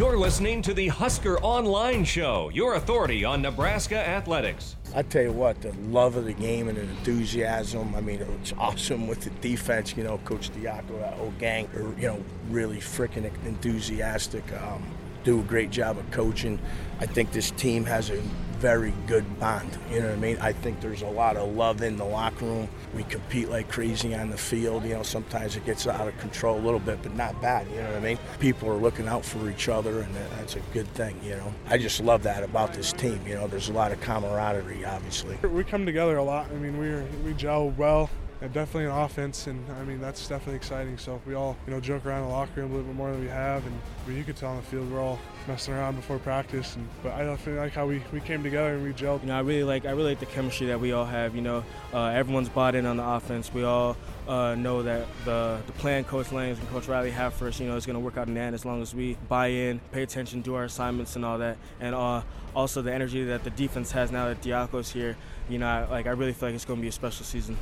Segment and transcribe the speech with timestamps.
[0.00, 4.76] You're listening to the Husker Online Show, your authority on Nebraska athletics.
[4.94, 7.94] I tell you what, the love of the game and the enthusiasm.
[7.94, 9.94] I mean, it's awesome with the defense.
[9.98, 14.42] You know, Coach Diaco, that whole gang, are you know really freaking enthusiastic.
[14.54, 14.82] Um,
[15.22, 16.58] do a great job of coaching.
[16.98, 18.22] I think this team has a
[18.60, 19.78] very good bond.
[19.90, 20.38] You know what I mean?
[20.38, 22.68] I think there's a lot of love in the locker room.
[22.94, 24.84] We compete like crazy on the field.
[24.84, 27.66] You know, sometimes it gets out of control a little bit, but not bad.
[27.70, 28.18] You know what I mean?
[28.38, 31.18] People are looking out for each other, and that's a good thing.
[31.24, 33.18] You know, I just love that about this team.
[33.26, 35.36] You know, there's a lot of camaraderie, obviously.
[35.48, 36.50] We come together a lot.
[36.50, 38.10] I mean, we we gel well
[38.42, 40.98] and definitely an offense, and I mean that's definitely exciting.
[40.98, 43.20] So we all you know joke around the locker room a little bit more than
[43.20, 45.96] we have, and I mean, you could tell on the field we're all messing around
[45.96, 46.76] before practice.
[46.76, 49.22] And but I definitely like how we, we came together and we gelled.
[49.22, 51.34] You know, I really like I really like the chemistry that we all have.
[51.34, 53.52] You know, uh, everyone's bought in on the offense.
[53.52, 53.96] We all
[54.28, 57.66] uh, know that the the plan Coach Langs and Coach Riley have for us, you
[57.66, 59.80] know, is going to work out in the end as long as we buy in,
[59.92, 62.22] pay attention, do our assignments and all that, and uh,
[62.54, 65.16] also the energy that the defense has now that Diaco's here.
[65.48, 67.56] You know, I, like I really feel like it's going to be a special season.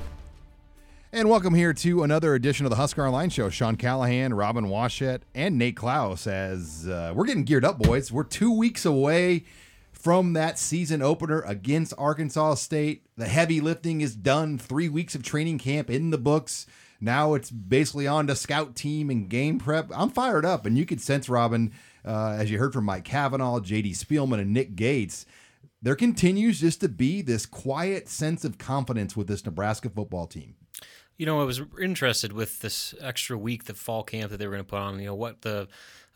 [1.10, 3.48] And welcome here to another edition of the Husker Online Show.
[3.48, 8.12] Sean Callahan, Robin Washut, and Nate Clouse as uh, we're getting geared up, boys.
[8.12, 9.44] We're two weeks away
[9.90, 13.06] from that season opener against Arkansas State.
[13.16, 14.58] The heavy lifting is done.
[14.58, 16.66] Three weeks of training camp in the books.
[17.00, 19.90] Now it's basically on to scout team and game prep.
[19.94, 21.72] I'm fired up, and you could sense, Robin,
[22.04, 23.92] uh, as you heard from Mike Cavanaugh, J.D.
[23.92, 25.24] Spielman, and Nick Gates,
[25.80, 30.54] there continues just to be this quiet sense of confidence with this Nebraska football team.
[31.18, 34.52] You know, I was interested with this extra week, the fall camp that they were
[34.52, 35.00] going to put on.
[35.00, 35.68] You know, what the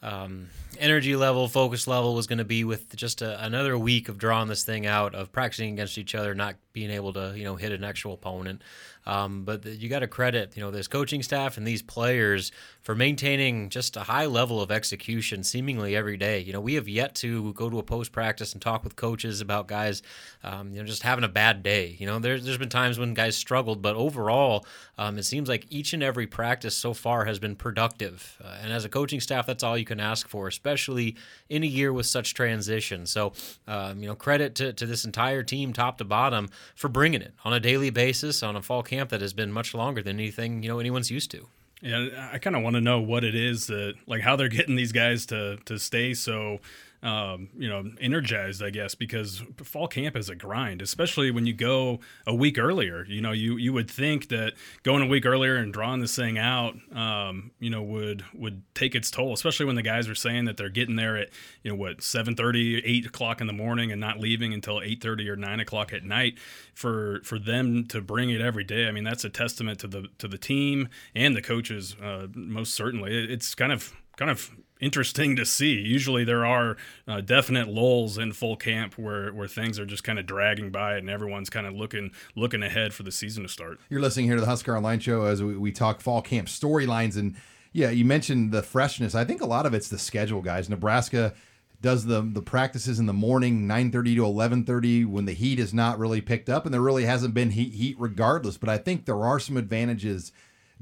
[0.03, 4.19] um, energy level, focus level was going to be with just a, another week of
[4.19, 7.57] drawing this thing out, of practicing against each other, not being able to, you know,
[7.57, 8.63] hit an actual opponent.
[9.05, 12.95] Um, but you got to credit, you know, this coaching staff and these players for
[12.95, 16.41] maintaining just a high level of execution seemingly every day.
[16.41, 19.41] You know, we have yet to go to a post practice and talk with coaches
[19.41, 20.03] about guys,
[20.45, 21.97] um, you know, just having a bad day.
[21.99, 24.65] You know, there's there's been times when guys struggled, but overall,
[24.99, 28.39] um, it seems like each and every practice so far has been productive.
[28.43, 31.17] Uh, and as a coaching staff, that's all you can ask for, especially
[31.49, 33.07] in a year with such transition.
[33.07, 33.33] So,
[33.67, 37.35] um, you know, credit to, to this entire team, top to bottom, for bringing it
[37.45, 40.63] on a daily basis on a fall camp that has been much longer than anything
[40.63, 41.49] you know anyone's used to.
[41.81, 44.77] Yeah, I kind of want to know what it is that like how they're getting
[44.77, 46.61] these guys to to stay so
[47.03, 51.53] um, you know, energized, I guess, because fall camp is a grind, especially when you
[51.53, 53.05] go a week earlier.
[53.07, 54.53] You know, you you would think that
[54.85, 58.95] going a week earlier and drawing this thing out, um, you know, would would take
[58.95, 61.31] its toll, especially when the guys are saying that they're getting there at
[61.65, 65.37] you know what 7:30, 8 o'clock in the morning and not leaving until 8:30 or
[65.37, 66.39] 9 o'clock at night.
[66.73, 70.09] For for them to bring it every day, I mean, that's a testament to the
[70.19, 73.13] to the team and the coaches, uh, most certainly.
[73.13, 74.51] It's kind of kind of
[74.83, 75.81] interesting to see.
[75.81, 76.77] Usually there are
[77.07, 80.97] uh, definite lulls in full camp where, where things are just kind of dragging by
[80.97, 83.81] and everyone's kind of looking looking ahead for the season to start.
[83.89, 87.17] You're listening here to the Husker Online Show as we, we talk fall camp storylines
[87.17, 87.37] and
[87.73, 89.15] yeah, you mentioned the freshness.
[89.15, 90.69] I think a lot of it's the schedule, guys.
[90.69, 91.33] Nebraska
[91.81, 95.99] does the the practices in the morning 9:30 to 11:30 when the heat is not
[95.99, 99.25] really picked up and there really hasn't been heat heat regardless, but I think there
[99.25, 100.33] are some advantages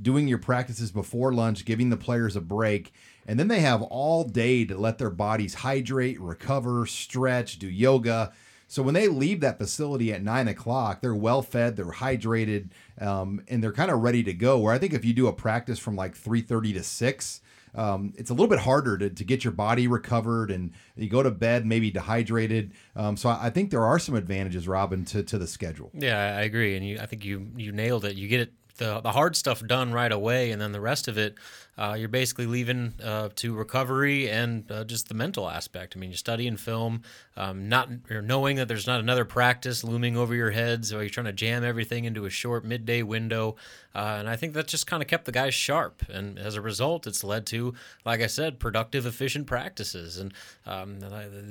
[0.00, 2.92] doing your practices before lunch, giving the players a break
[3.26, 8.32] and then they have all day to let their bodies hydrate, recover, stretch, do yoga.
[8.66, 12.70] So when they leave that facility at nine o'clock, they're well fed, they're hydrated,
[13.00, 14.58] um, and they're kind of ready to go.
[14.58, 17.40] Where I think if you do a practice from like three thirty to six,
[17.74, 21.22] um, it's a little bit harder to, to get your body recovered and you go
[21.22, 22.72] to bed maybe dehydrated.
[22.96, 25.90] Um, so I, I, think there are some advantages, Robin, to, to the schedule.
[25.94, 28.16] Yeah, I agree, and you, I think you you nailed it.
[28.16, 31.16] You get it the the hard stuff done right away, and then the rest of
[31.16, 31.36] it
[31.80, 35.94] uh, you're basically leaving uh, to recovery and uh, just the mental aspect.
[35.96, 37.02] I mean, you're studying film,
[37.40, 41.24] um, not knowing that there's not another practice looming over your heads, or you're trying
[41.24, 43.56] to jam everything into a short midday window.
[43.94, 46.02] Uh, and I think that just kind of kept the guys sharp.
[46.08, 47.74] And as a result, it's led to,
[48.04, 50.18] like I said, productive, efficient practices.
[50.18, 50.32] And
[50.66, 51.08] um, the,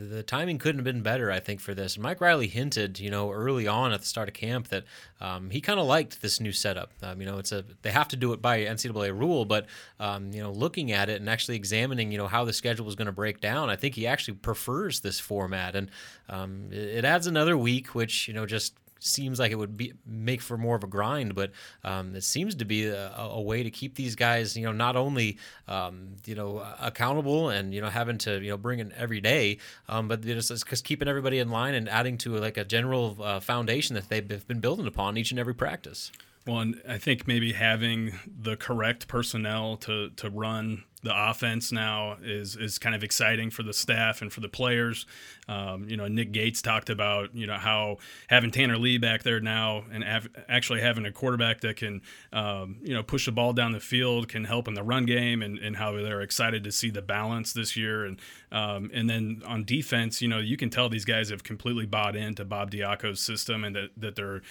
[0.10, 1.98] the, timing couldn't have been better, I think, for this.
[1.98, 4.86] Mike Riley hinted, you know, early on at the start of camp that
[5.20, 6.94] um, he kind of liked this new setup.
[7.04, 9.66] Um, you know, it's a they have to do it by NCAA rule, but
[10.00, 12.96] um, you know, looking at it and actually examining, you know, how the schedule was
[12.96, 15.92] going to break down, I think he actually prefers this format, and
[16.30, 20.42] um, it, adds another week, which you know just seems like it would be make
[20.42, 21.52] for more of a grind, but
[21.84, 24.96] um, it seems to be a, a, way to keep these guys, you know, not
[24.96, 25.38] only
[25.68, 29.58] um, you know accountable and you know having to you know bring in every day,
[29.88, 33.40] um, but just, just keeping everybody in line and adding to like a general uh,
[33.40, 36.12] foundation that they've been building upon each and every practice.
[36.48, 42.18] Well, and I think maybe having the correct personnel to to run the offense now
[42.22, 45.06] is is kind of exciting for the staff and for the players.
[45.48, 47.98] Um, you know, Nick Gates talked about you know how
[48.28, 52.02] having Tanner Lee back there now and av- actually having a quarterback that can
[52.34, 55.42] um, you know push the ball down the field can help in the run game,
[55.42, 58.06] and, and how they're excited to see the balance this year.
[58.06, 58.20] And
[58.52, 62.16] um, and then on defense, you know, you can tell these guys have completely bought
[62.16, 64.42] into Bob Diaco's system and that, that they're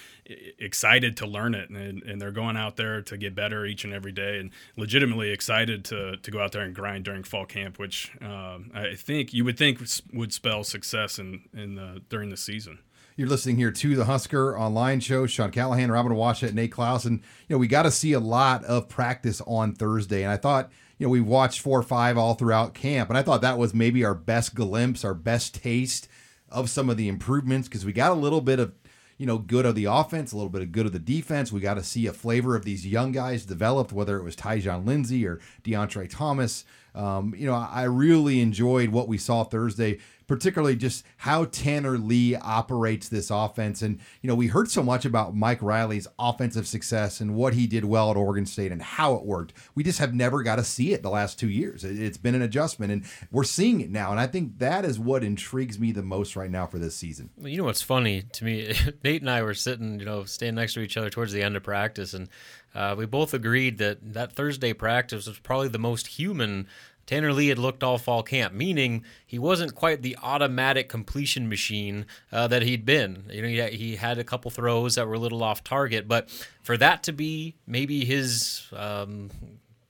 [0.57, 3.93] excited to learn it, and, and they're going out there to get better each and
[3.93, 7.79] every day, and legitimately excited to to go out there and grind during fall camp,
[7.79, 9.79] which um, I think you would think
[10.13, 12.79] would spell success in in the, during the season.
[13.15, 15.25] You're listening here to the Husker Online Show.
[15.25, 18.63] Sean Callahan, Robin Washut, Nate Clouse, and you know we got to see a lot
[18.63, 22.35] of practice on Thursday, and I thought you know we watched four or five all
[22.35, 26.07] throughout camp, and I thought that was maybe our best glimpse, our best taste
[26.47, 28.73] of some of the improvements because we got a little bit of
[29.19, 31.51] you know, good of the offense, a little bit of good of the defense.
[31.51, 34.87] We got to see a flavor of these young guys developed, whether it was Tyjon
[34.87, 36.63] Lindsey or Deontre Thomas.
[36.95, 39.99] Um, you know, I really enjoyed what we saw Thursday
[40.29, 43.81] particularly just how Tanner Lee operates this offense.
[43.81, 47.65] And, you know, we heard so much about Mike Riley's offensive success and what he
[47.65, 49.53] did well at Oregon State and how it worked.
[49.73, 51.83] We just have never got to see it the last two years.
[51.83, 54.11] It's been an adjustment, and we're seeing it now.
[54.11, 57.31] And I think that is what intrigues me the most right now for this season.
[57.41, 58.75] You know what's funny to me?
[59.03, 61.57] Nate and I were sitting, you know, standing next to each other towards the end
[61.57, 62.29] of practice, and
[62.75, 66.67] uh, we both agreed that that Thursday practice was probably the most human
[67.09, 72.05] Tanner Lee had looked all fall camp, meaning he wasn't quite the automatic completion machine
[72.31, 73.23] uh, that he'd been.
[73.31, 76.29] You know, he, he, had a couple throws that were a little off target, but
[76.61, 79.31] for that to be maybe his um,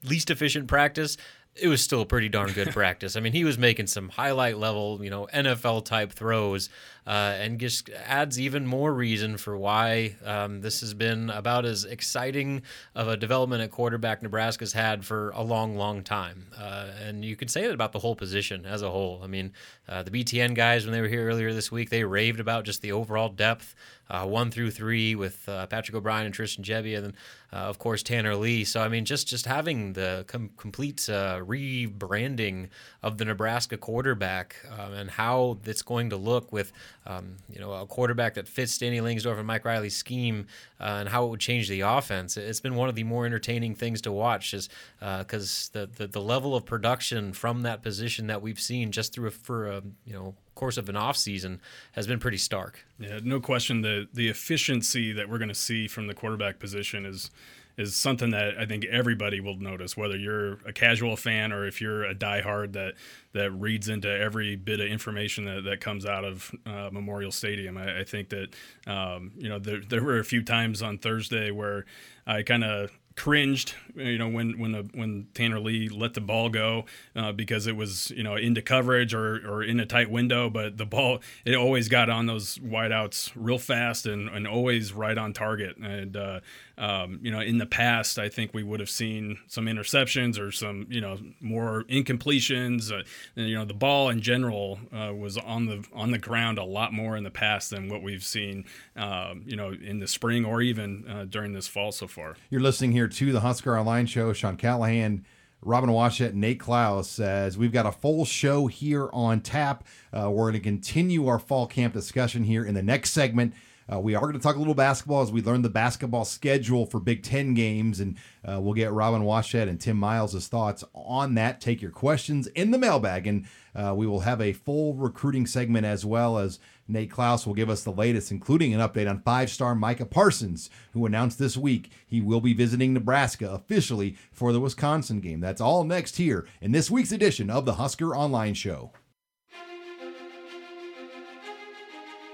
[0.02, 1.18] least efficient practice,
[1.56, 3.18] it was still a pretty darn good practice.
[3.18, 6.70] I mean, he was making some highlight level, you know, NFL type throws
[7.10, 11.84] uh, and just adds even more reason for why um, this has been about as
[11.84, 12.62] exciting
[12.94, 16.46] of a development at quarterback Nebraska's had for a long, long time.
[16.56, 19.22] Uh, and you could say that about the whole position as a whole.
[19.24, 19.54] I mean,
[19.88, 22.84] uh, the BTN guys, when they were here earlier this week, they raved about just
[22.84, 23.74] the overall depth.
[24.12, 27.14] Uh, one through three with uh, Patrick O'Brien and Tristan Gebbia, and then
[27.54, 28.64] uh, of course Tanner Lee.
[28.64, 32.70] So I mean, just just having the com- complete uh, rebranding
[33.02, 36.72] of the Nebraska quarterback um, and how it's going to look with
[37.06, 40.48] um, you know, a quarterback that fits Danny Langsdorf and Mike Riley's scheme
[40.80, 42.38] uh, and how it would change the offense.
[42.38, 44.70] It's been one of the more entertaining things to watch, is
[45.00, 49.14] because uh, the, the, the level of production from that position that we've seen just
[49.14, 51.62] through a, for a you know course of an off season
[51.94, 52.86] has been pretty stark.
[53.00, 53.82] Yeah, no question.
[53.82, 57.32] The the efficiency that we're going to see from the quarterback position is
[57.80, 61.80] is something that I think everybody will notice, whether you're a casual fan or if
[61.80, 62.96] you're a diehard that
[63.32, 67.78] that reads into every bit of information that, that comes out of uh, Memorial Stadium.
[67.78, 68.50] I, I think that
[68.86, 71.86] um, you know there, there were a few times on Thursday where
[72.28, 76.48] I kind of cringed, you know, when when a, when Tanner Lee let the ball
[76.48, 76.86] go
[77.18, 80.78] uh, because it was you know into coverage or, or in a tight window, but
[80.78, 85.34] the ball it always got on those wideouts real fast and, and always right on
[85.34, 85.76] target.
[85.78, 86.40] And uh,
[86.80, 90.52] um, you know, in the past, I think we would have seen some interceptions or
[90.52, 92.92] some you know more incompletions.
[92.92, 93.04] Uh,
[93.36, 96.64] and, you know, the ball in general uh, was on the on the ground a
[96.64, 98.64] lot more in the past than what we've seen,
[98.96, 102.38] um, you know, in the spring or even uh, during this fall so far.
[102.50, 104.32] You're listening here to the Husker Online Show.
[104.32, 105.26] Sean Callahan,
[105.62, 109.84] Robin Washut, Nate Clouse says we've got a full show here on tap.
[110.14, 113.54] Uh, we're going to continue our fall camp discussion here in the next segment.
[113.92, 116.86] Uh, we are going to talk a little basketball as we learn the basketball schedule
[116.86, 118.18] for Big Ten games, and
[118.48, 121.60] uh, we'll get Robin Washut and Tim Miles' thoughts on that.
[121.60, 125.86] Take your questions in the mailbag, and uh, we will have a full recruiting segment
[125.86, 129.50] as well as Nate Clouse will give us the latest, including an update on five
[129.50, 134.60] star Micah Parsons, who announced this week he will be visiting Nebraska officially for the
[134.60, 135.40] Wisconsin game.
[135.40, 138.92] That's all next here in this week's edition of the Husker Online Show.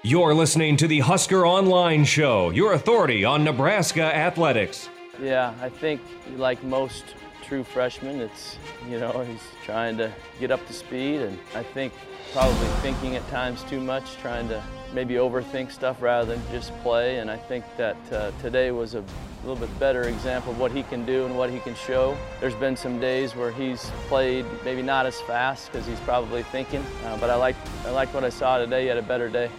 [0.05, 4.87] You're listening to the Husker Online Show, your authority on Nebraska athletics.
[5.19, 5.99] Yeah, I think
[6.35, 7.03] like most
[7.43, 11.91] true freshmen, it's, you know, he's trying to get up to speed, and I think
[12.33, 17.17] probably thinking at times too much, trying to maybe overthink stuff rather than just play.
[17.17, 19.03] And I think that uh, today was a
[19.43, 22.15] little bit better example of what he can do and what he can show.
[22.39, 26.85] There's been some days where he's played maybe not as fast because he's probably thinking,
[27.05, 28.83] uh, but I like I liked what I saw today.
[28.83, 29.49] He had a better day.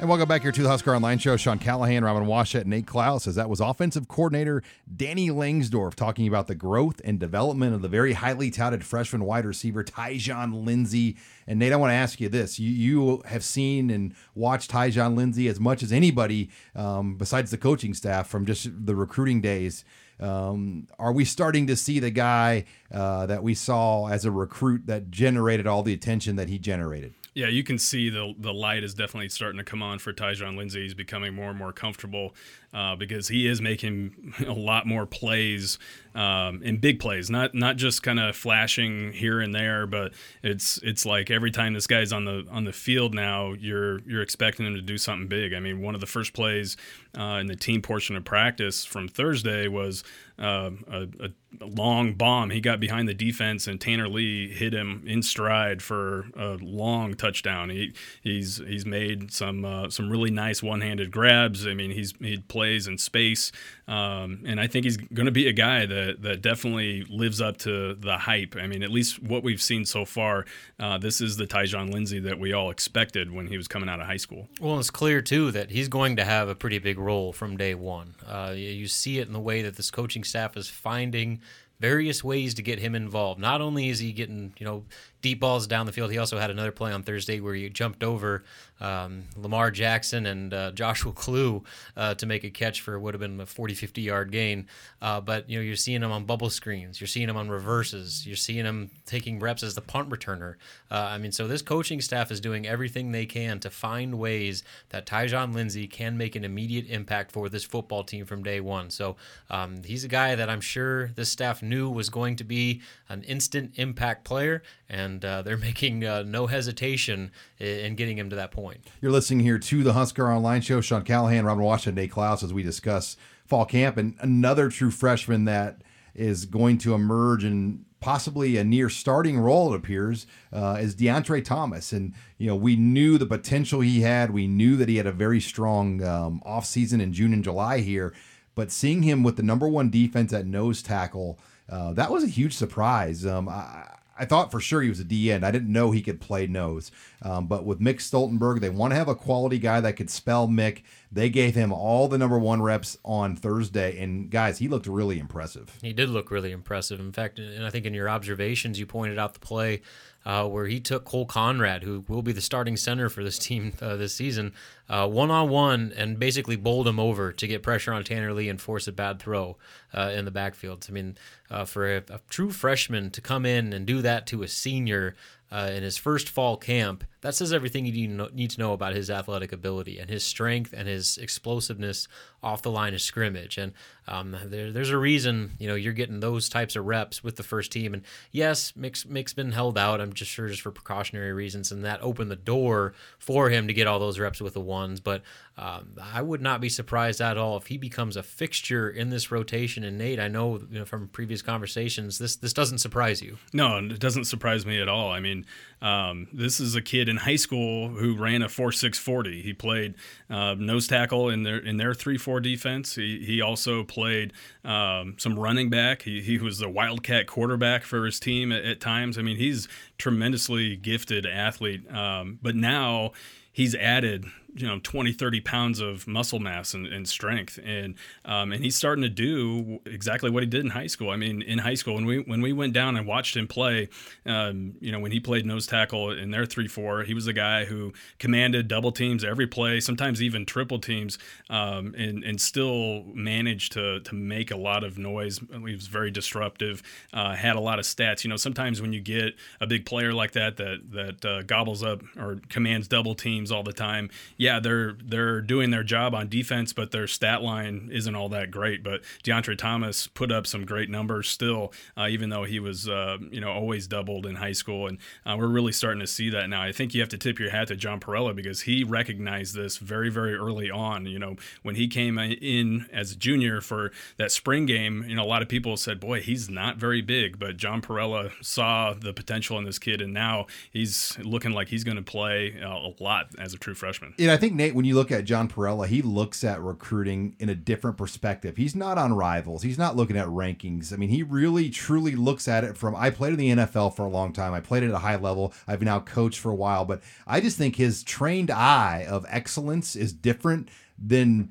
[0.00, 1.36] And welcome back here to the Husker Online Show.
[1.36, 4.62] Sean Callahan, Robin Washut, Nate Clouse, as that was offensive coordinator
[4.96, 9.44] Danny Langsdorf talking about the growth and development of the very highly touted freshman wide
[9.44, 11.16] receiver Tyjon Lindsey.
[11.48, 15.16] And Nate, I want to ask you this: you, you have seen and watched Tyjon
[15.16, 19.84] Lindsey as much as anybody, um, besides the coaching staff, from just the recruiting days.
[20.20, 24.86] Um, are we starting to see the guy uh, that we saw as a recruit
[24.86, 27.14] that generated all the attention that he generated?
[27.38, 30.56] Yeah, you can see the the light is definitely starting to come on for Tyjon
[30.56, 30.82] Lindsey.
[30.82, 32.34] He's becoming more and more comfortable
[32.72, 35.78] uh, because he is making a lot more plays
[36.14, 40.78] um, in big plays, not not just kind of flashing here and there, but it's
[40.82, 44.66] it's like every time this guy's on the on the field now, you're you're expecting
[44.66, 45.54] him to do something big.
[45.54, 46.76] I mean, one of the first plays
[47.16, 50.02] uh, in the team portion of practice from Thursday was
[50.38, 52.50] uh, a, a, long bomb.
[52.50, 57.14] He got behind the defense, and Tanner Lee hit him in stride for a long
[57.14, 57.70] touchdown.
[57.70, 61.66] He he's he's made some uh, some really nice one handed grabs.
[61.66, 63.52] I mean, he's he plays in space,
[63.86, 67.56] um, and I think he's going to be a guy that that definitely lives up
[67.58, 68.56] to the hype.
[68.60, 70.44] I mean, at least what we've seen so far,
[70.80, 74.00] uh, this is the Tyjon Lindsey that we all expected when he was coming out
[74.00, 74.48] of high school.
[74.60, 77.74] Well, it's clear too that he's going to have a pretty big role from day
[77.76, 78.16] one.
[78.26, 81.40] Uh, you see it in the way that this coaching staff is finding
[81.80, 83.40] various ways to get him involved.
[83.40, 84.84] Not only is he getting, you know,
[85.20, 88.04] deep balls down the field, he also had another play on Thursday where he jumped
[88.04, 88.44] over
[88.80, 91.64] um, Lamar Jackson and uh, Joshua Kalu
[91.96, 94.66] uh, to make a catch for what would have been a 40, 50 yard gain.
[95.02, 98.26] Uh, but you know, you're seeing him on bubble screens, you're seeing him on reverses,
[98.26, 100.54] you're seeing him taking reps as the punt returner.
[100.90, 104.62] Uh, I mean, so this coaching staff is doing everything they can to find ways
[104.90, 108.90] that Tyjon Lindsey can make an immediate impact for this football team from day one.
[108.90, 109.16] So
[109.50, 113.22] um, he's a guy that I'm sure this staff knew was going to be an
[113.22, 118.50] instant impact player, and uh, they're making uh, no hesitation in getting him to that
[118.50, 118.80] point.
[119.00, 120.80] You're listening here to the Husker Online Show.
[120.80, 123.16] Sean Callahan, Robin Washington, Nate Clouse, as we discuss
[123.46, 125.82] fall camp, and another true freshman that
[126.14, 131.44] is going to emerge and possibly a near starting role, it appears, uh, is Deontre
[131.44, 131.92] Thomas.
[131.92, 134.30] And, you know, we knew the potential he had.
[134.30, 138.14] We knew that he had a very strong um, offseason in June and July here.
[138.54, 142.28] But seeing him with the number one defense at nose tackle, uh, that was a
[142.28, 143.24] huge surprise.
[143.26, 145.44] Um, I, I thought for sure he was a D end.
[145.44, 146.90] I didn't know he could play nose.
[147.22, 150.48] Um, but with Mick Stoltenberg, they want to have a quality guy that could spell
[150.48, 150.82] Mick.
[151.10, 155.18] They gave him all the number one reps on Thursday, and guys, he looked really
[155.18, 155.74] impressive.
[155.80, 157.00] He did look really impressive.
[157.00, 159.80] In fact, and I think in your observations, you pointed out the play
[160.28, 163.72] uh, where he took Cole Conrad, who will be the starting center for this team
[163.80, 164.52] uh, this season,
[164.86, 168.60] one on one, and basically bowled him over to get pressure on Tanner Lee and
[168.60, 169.56] force a bad throw
[169.94, 170.86] uh, in the backfield.
[170.88, 171.16] I mean,
[171.50, 175.16] uh, for a, a, true freshman to come in and do that to a senior
[175.50, 179.10] uh, in his first fall camp, that says everything you need to know about his
[179.10, 182.06] athletic ability and his strength and his explosiveness
[182.42, 183.58] off the line of scrimmage.
[183.58, 183.72] And
[184.06, 187.42] um, there, there's a reason you know you're getting those types of reps with the
[187.42, 187.94] first team.
[187.94, 190.00] And yes, Mick's, Mick's been held out.
[190.00, 193.74] I'm just sure just for precautionary reasons, and that opened the door for him to
[193.74, 195.00] get all those reps with the ones.
[195.00, 195.22] But
[195.56, 199.32] um, I would not be surprised at all if he becomes a fixture in this
[199.32, 199.82] rotation.
[199.82, 203.38] And Nate, I know, you know from previous conversations, this this doesn't surprise you.
[203.52, 205.10] No, it doesn't surprise me at all.
[205.10, 205.44] I mean,
[205.80, 209.42] um, this is a kid in high school who ran a four six forty.
[209.42, 209.94] He played
[210.28, 212.94] uh, nose tackle in their in their three four defense.
[212.94, 214.32] He he also played
[214.64, 216.02] um, some running back.
[216.02, 219.18] He he was the wildcat quarterback for his team at, at times.
[219.18, 219.68] I mean, he's
[219.98, 221.90] tremendously gifted athlete.
[221.92, 223.12] Um, but now
[223.52, 227.58] he's added you know 20 30 pounds of muscle mass and, and strength.
[227.64, 231.10] And um, and he's starting to do exactly what he did in high school.
[231.10, 233.88] I mean in high school when we when we went down and watched him play
[234.26, 237.64] um, you know when he played nose tackle in their 3-4 he was a guy
[237.64, 241.18] who commanded double teams every play sometimes even triple teams
[241.50, 245.38] um, and and still managed to to make a lot of noise.
[245.38, 248.24] He was very disruptive uh, had a lot of stats.
[248.24, 251.82] You know sometimes when you get a big player like that that that uh, gobbles
[251.82, 256.28] up or commands double teams all the time yeah, they're they're doing their job on
[256.28, 258.82] defense, but their stat line isn't all that great.
[258.82, 263.18] But Deontre Thomas put up some great numbers still, uh, even though he was uh,
[263.30, 266.48] you know always doubled in high school, and uh, we're really starting to see that
[266.48, 266.62] now.
[266.62, 269.78] I think you have to tip your hat to John Parrella because he recognized this
[269.78, 271.06] very very early on.
[271.06, 275.24] You know when he came in as a junior for that spring game, you know
[275.24, 279.12] a lot of people said, "Boy, he's not very big," but John Parrella saw the
[279.12, 283.27] potential in this kid, and now he's looking like he's going to play a lot
[283.38, 284.14] as a true freshman.
[284.18, 287.48] And I think Nate, when you look at John Parrella, he looks at recruiting in
[287.48, 288.56] a different perspective.
[288.56, 289.62] He's not on rivals.
[289.62, 290.92] He's not looking at rankings.
[290.92, 292.94] I mean, he really truly looks at it from.
[292.94, 294.54] I played in the NFL for a long time.
[294.54, 295.52] I played at a high level.
[295.66, 299.96] I've now coached for a while, but I just think his trained eye of excellence
[299.96, 300.68] is different
[300.98, 301.50] than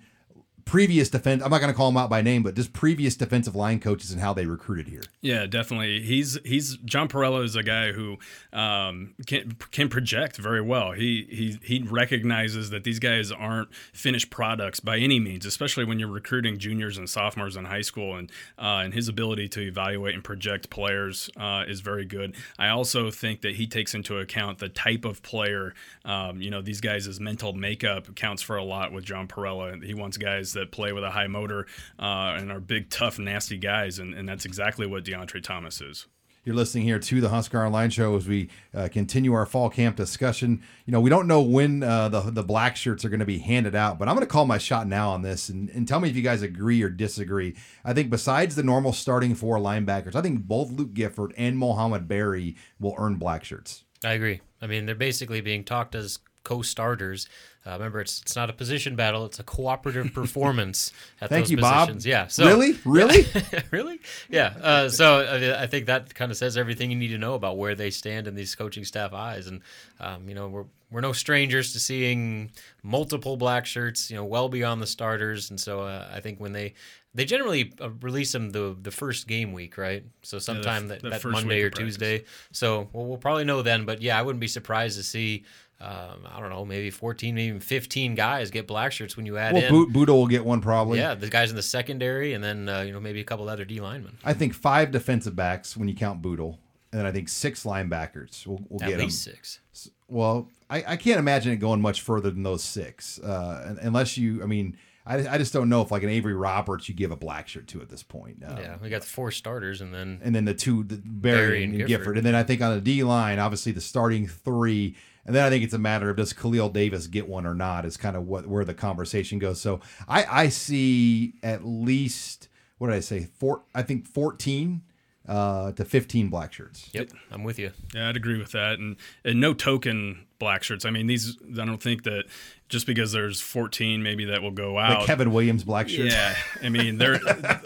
[0.67, 1.41] previous defense.
[1.41, 4.11] I'm not going to call him out by name, but just previous defensive line coaches
[4.11, 5.03] and how they recruited here.
[5.21, 6.01] Yeah, definitely.
[6.01, 8.17] He's he's John Parrella is a guy who
[8.53, 10.91] um, can can project very well.
[10.91, 15.99] He he he recognizes that these guys aren't finished products by any means, especially when
[15.99, 18.15] you're recruiting juniors and sophomores in high school.
[18.15, 22.35] And uh, and his ability to evaluate and project players uh, is very good.
[22.59, 25.73] I also think that he takes into account the type of player.
[26.03, 29.83] Um, you know, these guys' mental makeup counts for a lot with John Parrella.
[29.83, 31.65] He wants guys that play with a high motor
[31.99, 36.07] uh, and are big, tough, nasty guys, and, and that's exactly what Deontre Thomas is.
[36.47, 39.97] You're listening here to the Husker Online Show as we uh, continue our fall camp
[39.97, 40.63] discussion.
[40.85, 43.39] You know, we don't know when uh, the the black shirts are going to be
[43.39, 45.99] handed out, but I'm going to call my shot now on this and, and tell
[45.99, 47.53] me if you guys agree or disagree.
[47.83, 52.07] I think besides the normal starting four linebackers, I think both Luke Gifford and Mohamed
[52.07, 53.83] Barry will earn black shirts.
[54.01, 54.39] I agree.
[54.61, 57.27] I mean, they're basically being talked as co-starters.
[57.67, 61.51] Uh, remember, it's it's not a position battle; it's a cooperative performance at Thank those
[61.51, 61.87] you, Bob.
[61.87, 62.05] positions.
[62.05, 62.27] Yeah.
[62.27, 63.25] So, really, really,
[63.71, 64.53] really, yeah.
[64.61, 67.57] Uh, so I, I think that kind of says everything you need to know about
[67.57, 69.61] where they stand in these coaching staff eyes, and
[69.99, 72.51] um, you know we're we're no strangers to seeing
[72.83, 76.53] multiple black shirts, you know, well beyond the starters, and so uh, I think when
[76.53, 76.73] they
[77.13, 80.05] they generally uh, release them the the first game week, right?
[80.21, 81.95] So sometime the- that, the that Monday or practice.
[81.95, 82.25] Tuesday.
[82.51, 83.85] So well, we'll probably know then.
[83.85, 85.43] But yeah, I wouldn't be surprised to see.
[85.79, 89.37] Um, I don't know, maybe 14, maybe even 15 guys get black shirts when you
[89.37, 89.69] add well, in.
[89.71, 90.97] Boot, Bootle will get one probably.
[90.97, 93.63] Yeah, the guys in the secondary, and then uh, you know maybe a couple other
[93.63, 94.17] D linemen.
[94.25, 96.57] I think five defensive backs when you count Bootle,
[96.91, 99.35] and then I think six linebackers will, will At get least them.
[99.35, 99.59] six.
[100.07, 104.41] Well, I, I can't imagine it going much further than those six, uh, unless you.
[104.41, 107.15] I mean, I, I just don't know if like an Avery Roberts you give a
[107.15, 108.43] black shirt to at this point.
[108.45, 111.37] Um, Yeah, we got the four starters, and then and then the two the Barry,
[111.37, 111.99] Barry and, and Gifford.
[111.99, 112.17] Gifford.
[112.17, 114.95] and then I think on the D line, obviously the starting three,
[115.25, 117.85] and then I think it's a matter of does Khalil Davis get one or not
[117.85, 119.61] is kind of what where the conversation goes.
[119.61, 124.81] So I I see at least what did I say four I think fourteen
[125.27, 126.89] uh, to fifteen black shirts.
[126.93, 127.71] yep, I'm with you.
[127.93, 128.79] Yeah, I'd agree with that.
[128.79, 130.85] And and no token black shirts.
[130.85, 132.25] I mean, these I don't think that
[132.69, 134.99] just because there's 14, maybe that will go out.
[134.99, 136.13] Like Kevin Williams black shirts.
[136.13, 137.19] Yeah, I mean, they're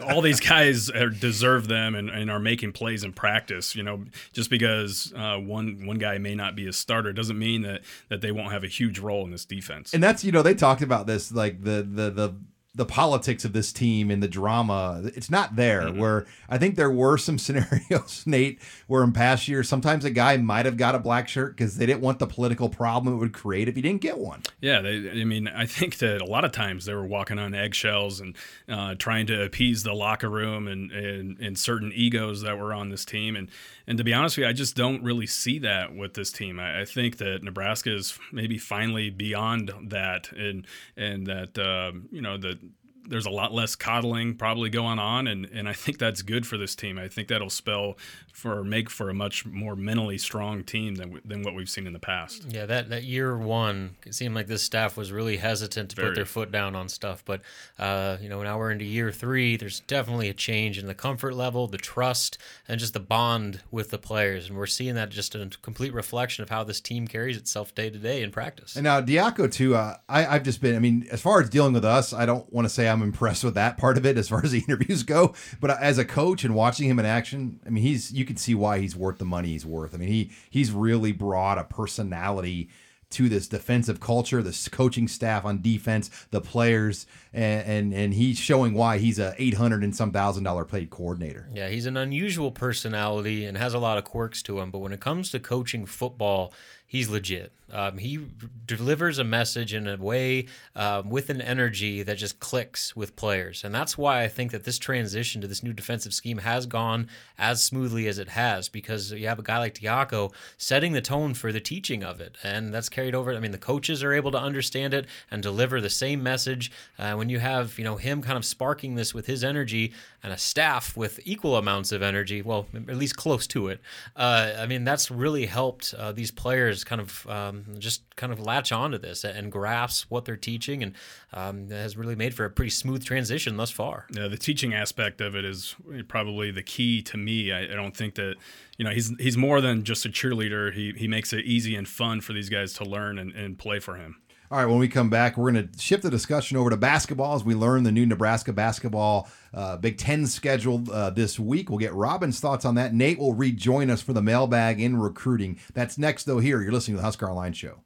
[0.04, 3.76] all these guys are, deserve them and, and are making plays in practice.
[3.76, 7.64] You know, just because uh, one one guy may not be a starter doesn't mean
[7.64, 9.94] that that they won't have a huge role in this defense.
[9.94, 12.36] and that's you know they talked about this like the the the
[12.74, 16.00] the politics of this team and the drama it's not there Mm-hmm.
[16.00, 20.38] where i think there were some scenarios nate where in past years sometimes a guy
[20.38, 23.34] might have got a black shirt because they didn't want the political problem it would
[23.34, 26.46] create if he didn't get one Yeah, they, I mean, I think that a lot
[26.46, 28.36] of times they were walking on eggshells and
[28.70, 32.90] uh, trying to appease the locker room and, and and certain egos that were on
[32.90, 33.36] this team.
[33.36, 33.50] And
[33.88, 36.60] and to be honest with you, I just don't really see that with this team.
[36.60, 40.66] I, I think that Nebraska is maybe finally beyond that, and
[40.96, 42.60] and that um, you know that.
[43.08, 46.58] There's a lot less coddling probably going on, and, and I think that's good for
[46.58, 46.98] this team.
[46.98, 47.98] I think that'll spell
[48.32, 51.94] for make for a much more mentally strong team than than what we've seen in
[51.94, 52.46] the past.
[52.50, 56.10] Yeah, that, that year one, it seemed like this staff was really hesitant to Very.
[56.10, 57.24] put their foot down on stuff.
[57.26, 57.42] But,
[57.78, 59.58] uh, you know, now we're into year three.
[59.58, 62.38] There's definitely a change in the comfort level, the trust,
[62.68, 64.48] and just the bond with the players.
[64.48, 67.90] And we're seeing that just a complete reflection of how this team carries itself day
[67.90, 68.76] to day in practice.
[68.76, 71.74] and now diaco too uh, I, i've just been i mean as far as dealing
[71.74, 74.30] with us i don't want to say i'm impressed with that part of it as
[74.30, 77.70] far as the interviews go but as a coach and watching him in action i
[77.70, 80.32] mean he's you can see why he's worth the money he's worth i mean he
[80.50, 82.70] he's really brought a personality
[83.12, 88.38] to this defensive culture, this coaching staff on defense, the players, and and, and he's
[88.38, 91.48] showing why he's a eight hundred and some thousand dollar paid coordinator.
[91.54, 94.72] Yeah, he's an unusual personality and has a lot of quirks to him.
[94.72, 96.54] But when it comes to coaching football,
[96.92, 97.54] he's legit.
[97.72, 98.20] Um, he
[98.66, 103.64] delivers a message in a way um, with an energy that just clicks with players.
[103.64, 107.08] And that's why I think that this transition to this new defensive scheme has gone
[107.38, 111.34] as smoothly as it has because you have a guy like Diaco setting the tone
[111.34, 112.38] for the teaching of it.
[112.44, 113.34] And that's carried over.
[113.34, 116.72] I mean, the coaches are able to understand it and deliver the same message.
[117.00, 120.34] Uh, when you have, you know, him kind of sparking this with his energy and
[120.34, 123.80] a staff with equal amounts of energy, well, at least close to it.
[124.16, 128.40] Uh, I mean, that's really helped uh, these players kind of um, just kind of
[128.40, 130.94] latch onto this and grasp what they're teaching, and
[131.34, 134.08] um, has really made for a pretty smooth transition thus far.
[134.12, 135.76] Yeah, the teaching aspect of it is
[136.08, 137.52] probably the key to me.
[137.52, 138.36] I, I don't think that
[138.78, 140.74] you know he's he's more than just a cheerleader.
[140.74, 143.80] He he makes it easy and fun for these guys to learn and, and play
[143.80, 144.22] for him.
[144.52, 147.36] All right, when we come back, we're going to shift the discussion over to basketball
[147.36, 151.70] as we learn the new Nebraska basketball uh, Big Ten schedule uh, this week.
[151.70, 152.94] We'll get Robin's thoughts on that.
[152.94, 155.58] Nate will rejoin us for the mailbag in recruiting.
[155.74, 156.62] That's next, though, here.
[156.62, 157.80] You're listening to the Husker Online Show.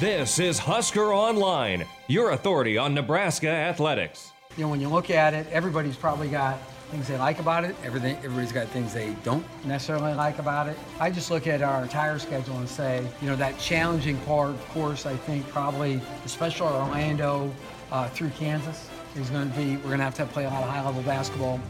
[0.00, 4.32] This is Husker Online, your authority on Nebraska athletics.
[4.56, 6.58] You know, when you look at it, everybody's probably got
[6.94, 7.74] things they like about it.
[7.82, 10.78] Everything, everybody's got things they don't necessarily like about it.
[11.00, 14.64] I just look at our entire schedule and say, you know, that challenging part, of
[14.68, 17.52] course, I think probably, especially Orlando
[17.90, 20.62] uh, through Kansas, is going to be, we're going to have to play a lot
[20.62, 21.60] of high-level basketball.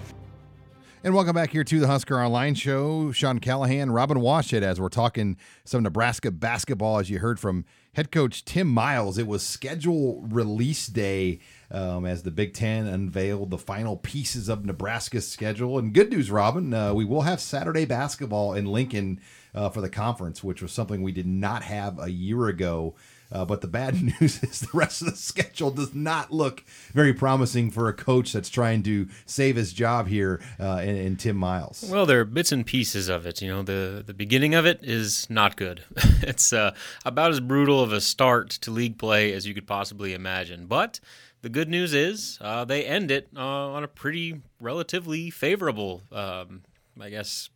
[1.02, 3.10] And welcome back here to the Husker Online Show.
[3.12, 8.12] Sean Callahan, Robin Washut, as we're talking some Nebraska basketball, as you heard from head
[8.12, 9.16] coach Tim Miles.
[9.16, 11.40] It was schedule release day
[11.74, 15.76] um, as the Big Ten unveiled the final pieces of Nebraska's schedule.
[15.76, 19.20] And good news, Robin, uh, we will have Saturday basketball in Lincoln
[19.54, 22.94] uh, for the conference, which was something we did not have a year ago.
[23.32, 27.12] Uh, but the bad news is the rest of the schedule does not look very
[27.12, 31.36] promising for a coach that's trying to save his job here uh, in, in, Tim
[31.36, 31.84] Miles.
[31.90, 33.40] Well, there are bits and pieces of it.
[33.40, 35.84] You know, the the beginning of it is not good.
[36.22, 40.12] it's uh, about as brutal of a start to league play as you could possibly
[40.12, 40.66] imagine.
[40.66, 41.00] But
[41.42, 46.62] the good news is uh, they end it uh, on a pretty relatively favorable, um,
[46.98, 47.50] I guess,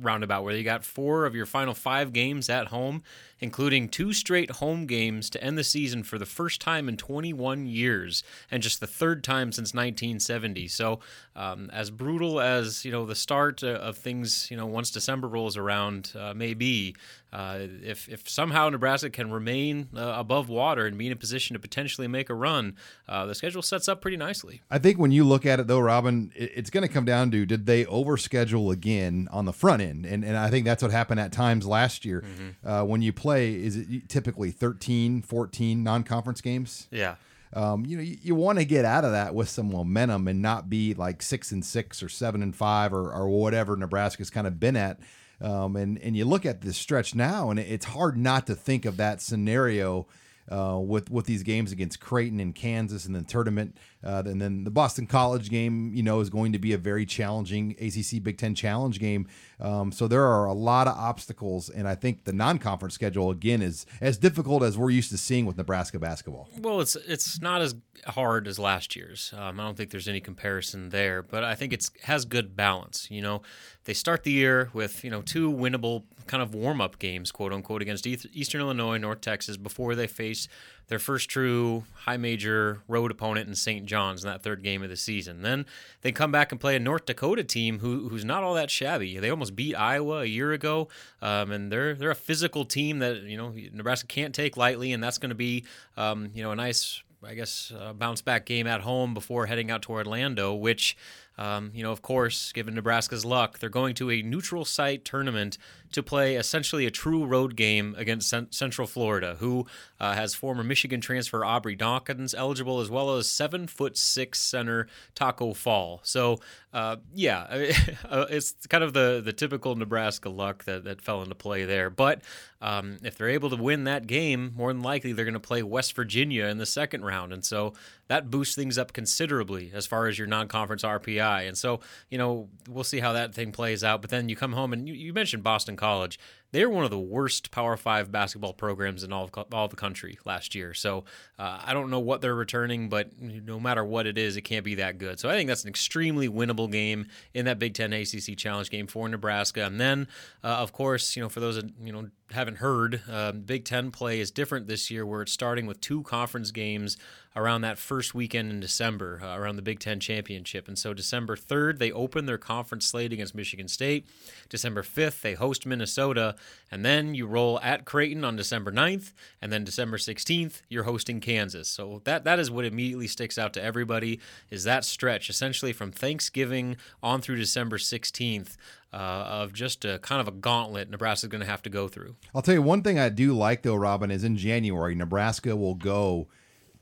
[0.00, 3.02] roundabout where you got four of your final five games at home,
[3.40, 7.66] including two straight home games to end the season for the first time in 21
[7.66, 10.68] years and just the third time since 1970.
[10.68, 11.00] So,
[11.34, 15.28] um, as brutal as you know the start uh, of things, you know, once December
[15.28, 16.94] rolls around, uh, may be,
[17.32, 21.54] uh, if if somehow Nebraska can remain uh, above water and be in a position
[21.54, 22.76] to potentially make a run,
[23.08, 24.60] uh, the schedule sets up pretty nicely.
[24.70, 27.46] I think when you look at it though, Robin, it's going to come down to
[27.46, 31.20] did they overschedule again on the front end, and and I think that's what happened
[31.20, 32.68] at times last year mm-hmm.
[32.68, 33.54] uh, when you play.
[33.54, 36.88] Is it typically 13, 14 non-conference games?
[36.90, 37.14] Yeah.
[37.54, 40.40] Um, you know, you, you want to get out of that with some momentum and
[40.40, 44.46] not be like six and six or seven and five or, or whatever Nebraska's kind
[44.46, 44.98] of been at.
[45.42, 48.84] Um, and and you look at this stretch now, and it's hard not to think
[48.84, 50.06] of that scenario
[50.48, 54.64] uh, with with these games against Creighton and Kansas, and the tournament, uh, and then
[54.64, 55.92] the Boston College game.
[55.94, 59.26] You know, is going to be a very challenging ACC Big Ten Challenge game.
[59.60, 63.62] Um, so there are a lot of obstacles, and I think the non-conference schedule again
[63.62, 66.48] is as difficult as we're used to seeing with Nebraska basketball.
[66.58, 67.74] Well, it's it's not as
[68.06, 69.32] hard as last year's.
[69.36, 73.08] Um, I don't think there's any comparison there, but I think it's has good balance.
[73.10, 73.42] You know,
[73.84, 77.82] they start the year with you know two winnable kind of warm-up games, quote unquote,
[77.82, 80.48] against Eastern Illinois, North Texas before they face
[80.88, 83.86] their first true high major road opponent in St.
[83.92, 85.42] John's in that third game of the season.
[85.42, 85.66] Then
[86.00, 89.18] they come back and play a North Dakota team who, who's not all that shabby.
[89.18, 90.88] They almost beat Iowa a year ago,
[91.20, 95.04] um, and they're they're a physical team that you know Nebraska can't take lightly, and
[95.04, 95.64] that's going to be
[95.98, 99.70] um, you know a nice I guess uh, bounce back game at home before heading
[99.70, 100.96] out to Orlando, which
[101.38, 105.56] um, you know, of course, given Nebraska's luck, they're going to a neutral site tournament
[105.92, 109.66] to play essentially a true road game against Central Florida, who
[110.00, 114.86] uh, has former Michigan transfer Aubrey Dawkins eligible, as well as seven foot six center
[115.14, 116.00] Taco Fall.
[116.02, 116.38] So,
[116.72, 117.72] uh, yeah,
[118.08, 121.90] uh, it's kind of the the typical Nebraska luck that, that fell into play there.
[121.90, 122.22] But
[122.60, 125.62] um, if they're able to win that game, more than likely they're going to play
[125.62, 127.74] West Virginia in the second round, and so
[128.08, 131.21] that boosts things up considerably as far as your non-conference RPI.
[131.22, 131.80] And so,
[132.10, 134.00] you know, we'll see how that thing plays out.
[134.02, 136.18] But then you come home and you, you mentioned Boston College
[136.52, 140.18] they're one of the worst Power Five basketball programs in all of, all the country
[140.24, 140.74] last year.
[140.74, 141.04] So
[141.38, 144.64] uh, I don't know what they're returning, but no matter what it is, it can't
[144.64, 145.18] be that good.
[145.18, 148.86] So I think that's an extremely winnable game in that Big Ten ACC Challenge game
[148.86, 149.64] for Nebraska.
[149.64, 150.08] And then,
[150.44, 154.20] uh, of course, you know, for those you know haven't heard, uh, Big Ten play
[154.20, 156.96] is different this year, where it's starting with two conference games
[157.34, 160.68] around that first weekend in December, uh, around the Big Ten championship.
[160.68, 164.06] And so December 3rd, they open their conference slate against Michigan State.
[164.48, 166.34] December 5th, they host Minnesota.
[166.70, 171.20] And then you roll at Creighton on December 9th, and then December 16th, you're hosting
[171.20, 171.68] Kansas.
[171.68, 175.92] So that that is what immediately sticks out to everybody is that stretch, essentially from
[175.92, 178.56] Thanksgiving on through December 16th.
[178.92, 182.14] Uh, of just a kind of a gauntlet Nebraska's going to have to go through.
[182.34, 185.74] I'll tell you one thing I do like though, Robin, is in January Nebraska will
[185.74, 186.28] go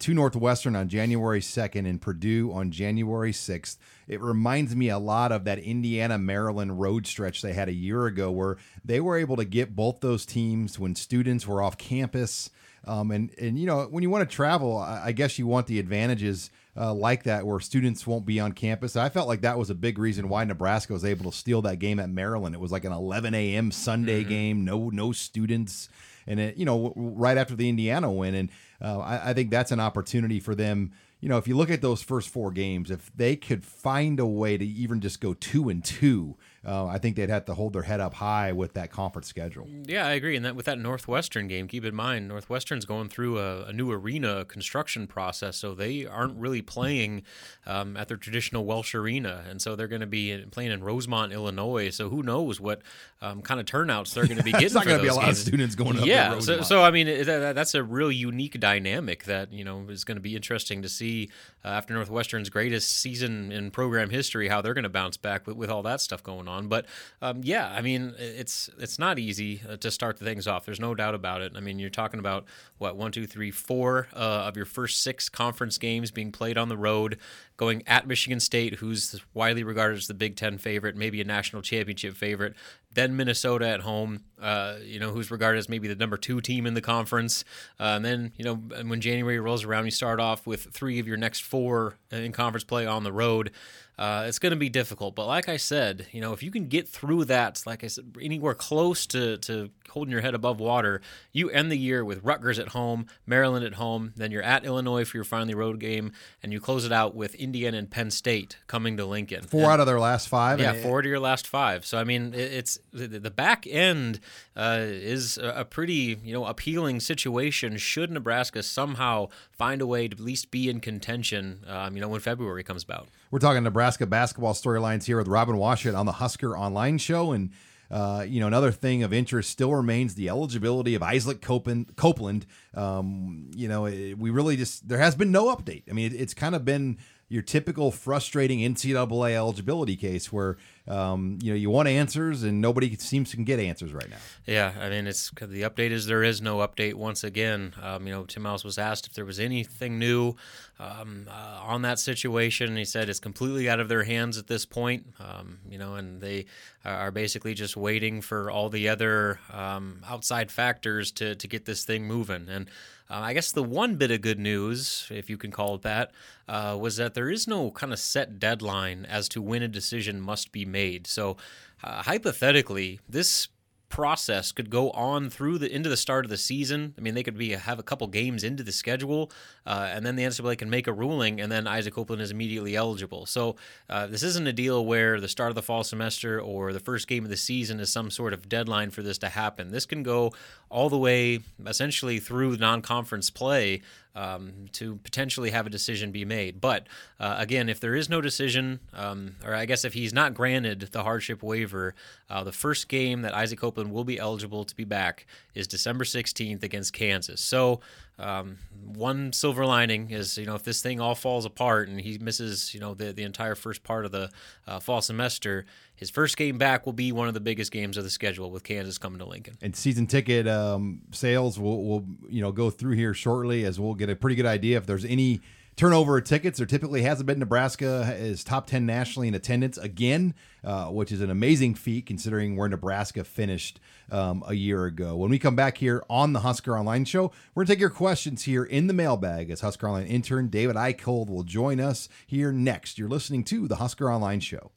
[0.01, 3.77] to Northwestern on January 2nd and Purdue on January 6th.
[4.09, 8.07] It reminds me a lot of that Indiana Maryland road stretch they had a year
[8.07, 12.51] ago where they were able to get both those teams when students were off campus.
[12.87, 15.79] Um, and, and, you know, when you want to travel, I guess you want the
[15.79, 18.97] advantages uh, like that where students won't be on campus.
[18.97, 21.79] I felt like that was a big reason why Nebraska was able to steal that
[21.79, 22.55] game at Maryland.
[22.55, 23.71] It was like an 11 a.m.
[23.71, 24.29] Sunday mm-hmm.
[24.29, 25.89] game, no no students,
[26.27, 29.73] and it you know right after the Indiana win, and uh, I, I think that's
[29.73, 30.93] an opportunity for them.
[31.21, 34.27] You know, if you look at those first four games, if they could find a
[34.27, 37.73] way to even just go two and two, uh, I think they'd have to hold
[37.73, 39.67] their head up high with that conference schedule.
[39.87, 40.37] Yeah, I agree.
[40.37, 43.91] And that with that Northwestern game, keep in mind Northwestern's going through a, a new
[43.91, 47.23] arena construction process, so they aren't really playing
[47.67, 51.33] um, at their traditional Welsh arena, and so they're going to be playing in Rosemont,
[51.33, 51.89] Illinois.
[51.89, 52.83] So who knows what
[53.23, 54.67] um, kind of turnouts they're going to be getting?
[54.67, 55.39] It's not going to be a lot games.
[55.39, 56.05] of students going up.
[56.05, 59.87] Yeah, to so, so I mean that, that's a real unique dynamic that you know
[59.89, 61.31] is going to be interesting to see
[61.65, 65.57] uh, after Northwestern's greatest season in program history how they're going to bounce back with,
[65.57, 66.50] with all that stuff going on.
[66.69, 66.87] But
[67.23, 70.65] um, yeah, I mean it's it's not easy uh, to start the things off.
[70.65, 71.53] There's no doubt about it.
[71.57, 72.45] I mean you're talking about
[72.79, 76.69] what one, two, three, four uh, of your first six conference games being played on
[76.69, 77.19] the road,
[77.57, 81.63] going at Michigan State, who's widely regarded as the Big Ten favorite, maybe a national
[81.63, 82.55] championship favorite.
[82.93, 86.67] Then Minnesota at home, uh, you know, who's regarded as maybe the number two team
[86.67, 87.45] in the conference.
[87.79, 91.07] Uh, and then, you know, when January rolls around, you start off with three of
[91.07, 93.53] your next four in conference play on the road.
[93.97, 96.69] Uh, it's going to be difficult, but like I said, you know, if you can
[96.69, 101.03] get through that, like I said, anywhere close to, to holding your head above water,
[101.33, 105.05] you end the year with Rutgers at home, Maryland at home, then you're at Illinois
[105.05, 108.57] for your finally road game, and you close it out with Indiana and Penn State
[108.69, 109.43] coming to Lincoln.
[109.43, 110.61] Four And- out of their last five.
[110.61, 111.85] yeah, and four to your last five.
[111.85, 114.21] So I mean, it- it's the, the back end
[114.57, 117.77] uh, is a pretty you know appealing situation.
[117.77, 122.09] Should Nebraska somehow find a way to at least be in contention, um, you know,
[122.09, 123.09] when February comes about.
[123.31, 127.33] We're talking Nebraska basketball storylines here with Robin Washut on the Husker Online Show.
[127.33, 127.51] And,
[127.91, 132.47] uh, you know, another thing of interest still remains the eligibility of Isaac Copeland.
[132.75, 135.85] Um, you know, it- we really just, there has been no update.
[135.89, 136.99] I mean, it, it's kind of been
[137.29, 140.57] your typical frustrating NCAA eligibility case where,
[140.91, 144.17] um, you know, you want answers and nobody seems to can get answers right now.
[144.47, 146.95] Yeah, I mean, it's the update is there is no update.
[146.95, 150.35] Once again, um, you know, Tim Miles was asked if there was anything new
[150.81, 152.77] um, uh, on that situation.
[152.77, 155.07] He said it's completely out of their hands at this point.
[155.21, 156.47] Um, you know, and they
[156.85, 161.85] are basically just waiting for all the other um, outside factors to to get this
[161.85, 162.49] thing moving.
[162.49, 162.69] And
[163.11, 166.13] uh, I guess the one bit of good news, if you can call it that,
[166.49, 170.21] uh, was that there is no kind of set deadline as to when a decision
[170.21, 171.07] must be made.
[171.07, 171.37] So,
[171.83, 173.49] uh, hypothetically, this
[173.91, 176.95] process could go on through the into the start of the season.
[176.97, 179.31] I mean, they could be have a couple games into the schedule,
[179.67, 182.77] uh, and then the NCAA can make a ruling, and then Isaac Copeland is immediately
[182.77, 183.27] eligible.
[183.27, 183.57] So
[183.91, 187.09] uh, this isn't a deal where the start of the fall semester or the first
[187.09, 189.73] game of the season is some sort of deadline for this to happen.
[189.73, 190.33] This can go
[190.71, 193.83] all the way essentially through non-conference play
[194.15, 196.61] um, to potentially have a decision be made.
[196.61, 196.87] But
[197.19, 200.81] uh, again, if there is no decision, um, or I guess if he's not granted
[200.93, 201.95] the hardship waiver,
[202.29, 206.05] uh, the first game that Isaac Copeland will be eligible to be back is December
[206.05, 207.41] 16th against Kansas.
[207.41, 207.81] So
[208.19, 212.19] um, one silver lining is, you know, if this thing all falls apart and he
[212.19, 214.31] misses, you know, the, the entire first part of the
[214.67, 215.65] uh, fall semester,
[216.01, 218.65] his first game back will be one of the biggest games of the schedule with
[218.65, 219.57] Kansas coming to Lincoln.
[219.63, 223.95] and season ticket um, sales will will you know go through here shortly as we'll
[223.95, 225.41] get a pretty good idea if there's any
[225.77, 226.59] turnover of tickets.
[226.59, 227.39] There typically hasn't been.
[227.39, 230.35] Nebraska is top ten nationally in attendance again,
[230.65, 233.79] uh, which is an amazing feat considering where Nebraska finished
[234.11, 235.17] um, a year ago.
[235.17, 238.45] When we come back here on the Husker Online Show, we're gonna take your questions
[238.45, 242.99] here in the mailbag as Husker Online intern David Eichold will join us here next.
[242.99, 244.73] You're listening to the Husker Online Show.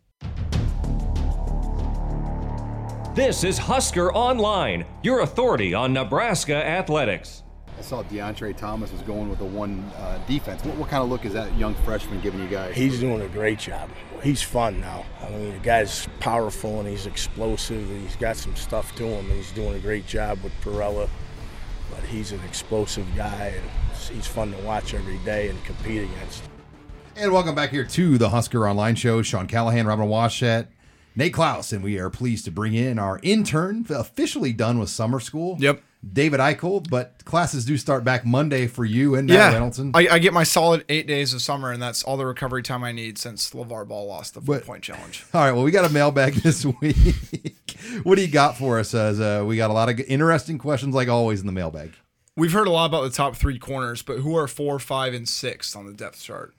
[3.16, 7.44] This is Husker Online, your authority on Nebraska athletics.
[7.78, 10.66] I saw Deontre Thomas was going with the one uh, defense.
[10.66, 12.74] What, what kind of look is that young freshman giving you guys?
[12.74, 13.92] He's doing a great job.
[14.24, 15.06] He's fun now.
[15.22, 17.88] I mean, the guy's powerful and he's explosive.
[17.88, 21.08] And he's got some stuff to him, and he's doing a great job with Parrella.
[21.92, 23.70] But he's an explosive guy, and
[24.12, 26.50] he's fun to watch every day and compete against.
[27.16, 29.22] And welcome back here to the Husker Online Show.
[29.22, 30.66] Sean Callahan, Robin Washut,
[31.16, 35.20] Nate Clouse, and we are pleased to bring in our intern, officially done with summer
[35.20, 35.58] school.
[35.60, 35.82] Yep.
[36.12, 39.92] David Eichel, but classes do start back Monday for you and Matt yeah, Reynoldsson.
[39.96, 42.84] I, I get my solid eight days of summer, and that's all the recovery time
[42.84, 45.26] I need since LeVar Ball lost the four But- point challenge.
[45.34, 47.78] All right, well, we got a mailbag this week.
[48.04, 48.94] what do you got for us?
[48.94, 51.94] As uh, we got a lot of interesting questions, like always, in the mailbag.
[52.36, 55.30] We've heard a lot about the top three corners, but who are four, five, and
[55.30, 56.54] six on the depth chart?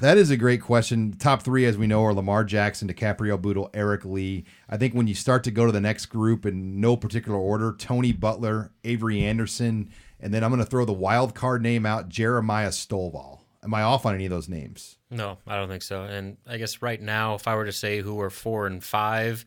[0.00, 1.14] That is a great question.
[1.18, 4.44] Top three, as we know, are Lamar Jackson, DiCaprio Bootle, Eric Lee.
[4.68, 7.74] I think when you start to go to the next group in no particular order,
[7.78, 12.08] Tony Butler, Avery Anderson, and then I'm going to throw the wild card name out,
[12.08, 13.40] Jeremiah Stovall.
[13.62, 14.96] Am I off on any of those names?
[15.10, 16.02] No, I don't think so.
[16.02, 19.44] And I guess right now, if I were to say who are four and five,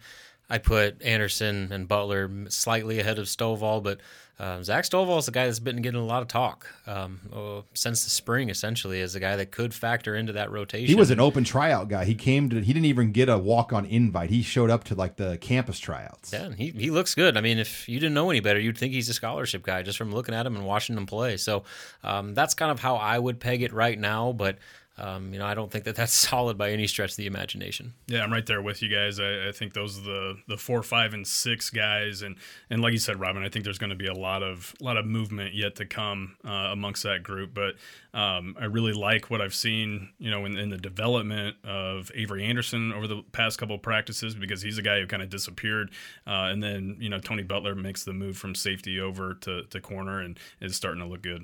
[0.49, 4.01] I put Anderson and Butler slightly ahead of Stovall, but
[4.39, 7.65] um, Zach Stovall is the guy that's been getting a lot of talk um, oh,
[7.73, 10.87] since the spring, essentially, as a guy that could factor into that rotation.
[10.87, 12.05] He was an open tryout guy.
[12.05, 14.29] He came to, he didn't even get a walk on invite.
[14.29, 16.31] He showed up to like the campus tryouts.
[16.31, 17.35] Yeah, he, he looks good.
[17.35, 19.97] I mean, if you didn't know any better, you'd think he's a scholarship guy just
[19.97, 21.35] from looking at him and watching him play.
[21.35, 21.63] So
[22.03, 24.31] um, that's kind of how I would peg it right now.
[24.31, 24.57] But
[24.99, 27.93] um, you know, I don't think that that's solid by any stretch of the imagination.
[28.07, 29.19] Yeah, I'm right there with you guys.
[29.19, 32.35] I, I, think those are the the four, five, and six guys, and
[32.69, 34.83] and like you said, Robin, I think there's going to be a lot of a
[34.83, 37.53] lot of movement yet to come uh, amongst that group.
[37.53, 37.75] But
[38.13, 42.43] um, I really like what I've seen, you know, in, in, the development of Avery
[42.45, 45.91] Anderson over the past couple of practices because he's a guy who kind of disappeared,
[46.27, 49.79] uh, and then you know Tony Butler makes the move from safety over to to
[49.79, 51.43] corner and is starting to look good.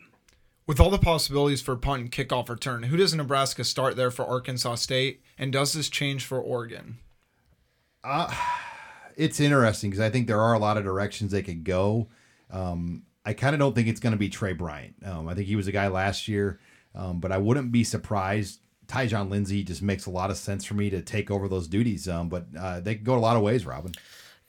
[0.67, 4.25] With all the possibilities for punt and kickoff return, who does Nebraska start there for
[4.25, 6.97] Arkansas State, and does this change for Oregon?
[8.03, 8.33] Uh,
[9.15, 12.07] it's interesting because I think there are a lot of directions they could go.
[12.49, 14.95] Um, I kind of don't think it's going to be Tre Bryant.
[15.05, 16.59] Um, I think he was a guy last year,
[16.95, 18.59] um, but I wouldn't be surprised.
[18.87, 22.07] Tyjon Lindsey just makes a lot of sense for me to take over those duties.
[22.07, 23.93] Um, but uh, they could go a lot of ways, Robin.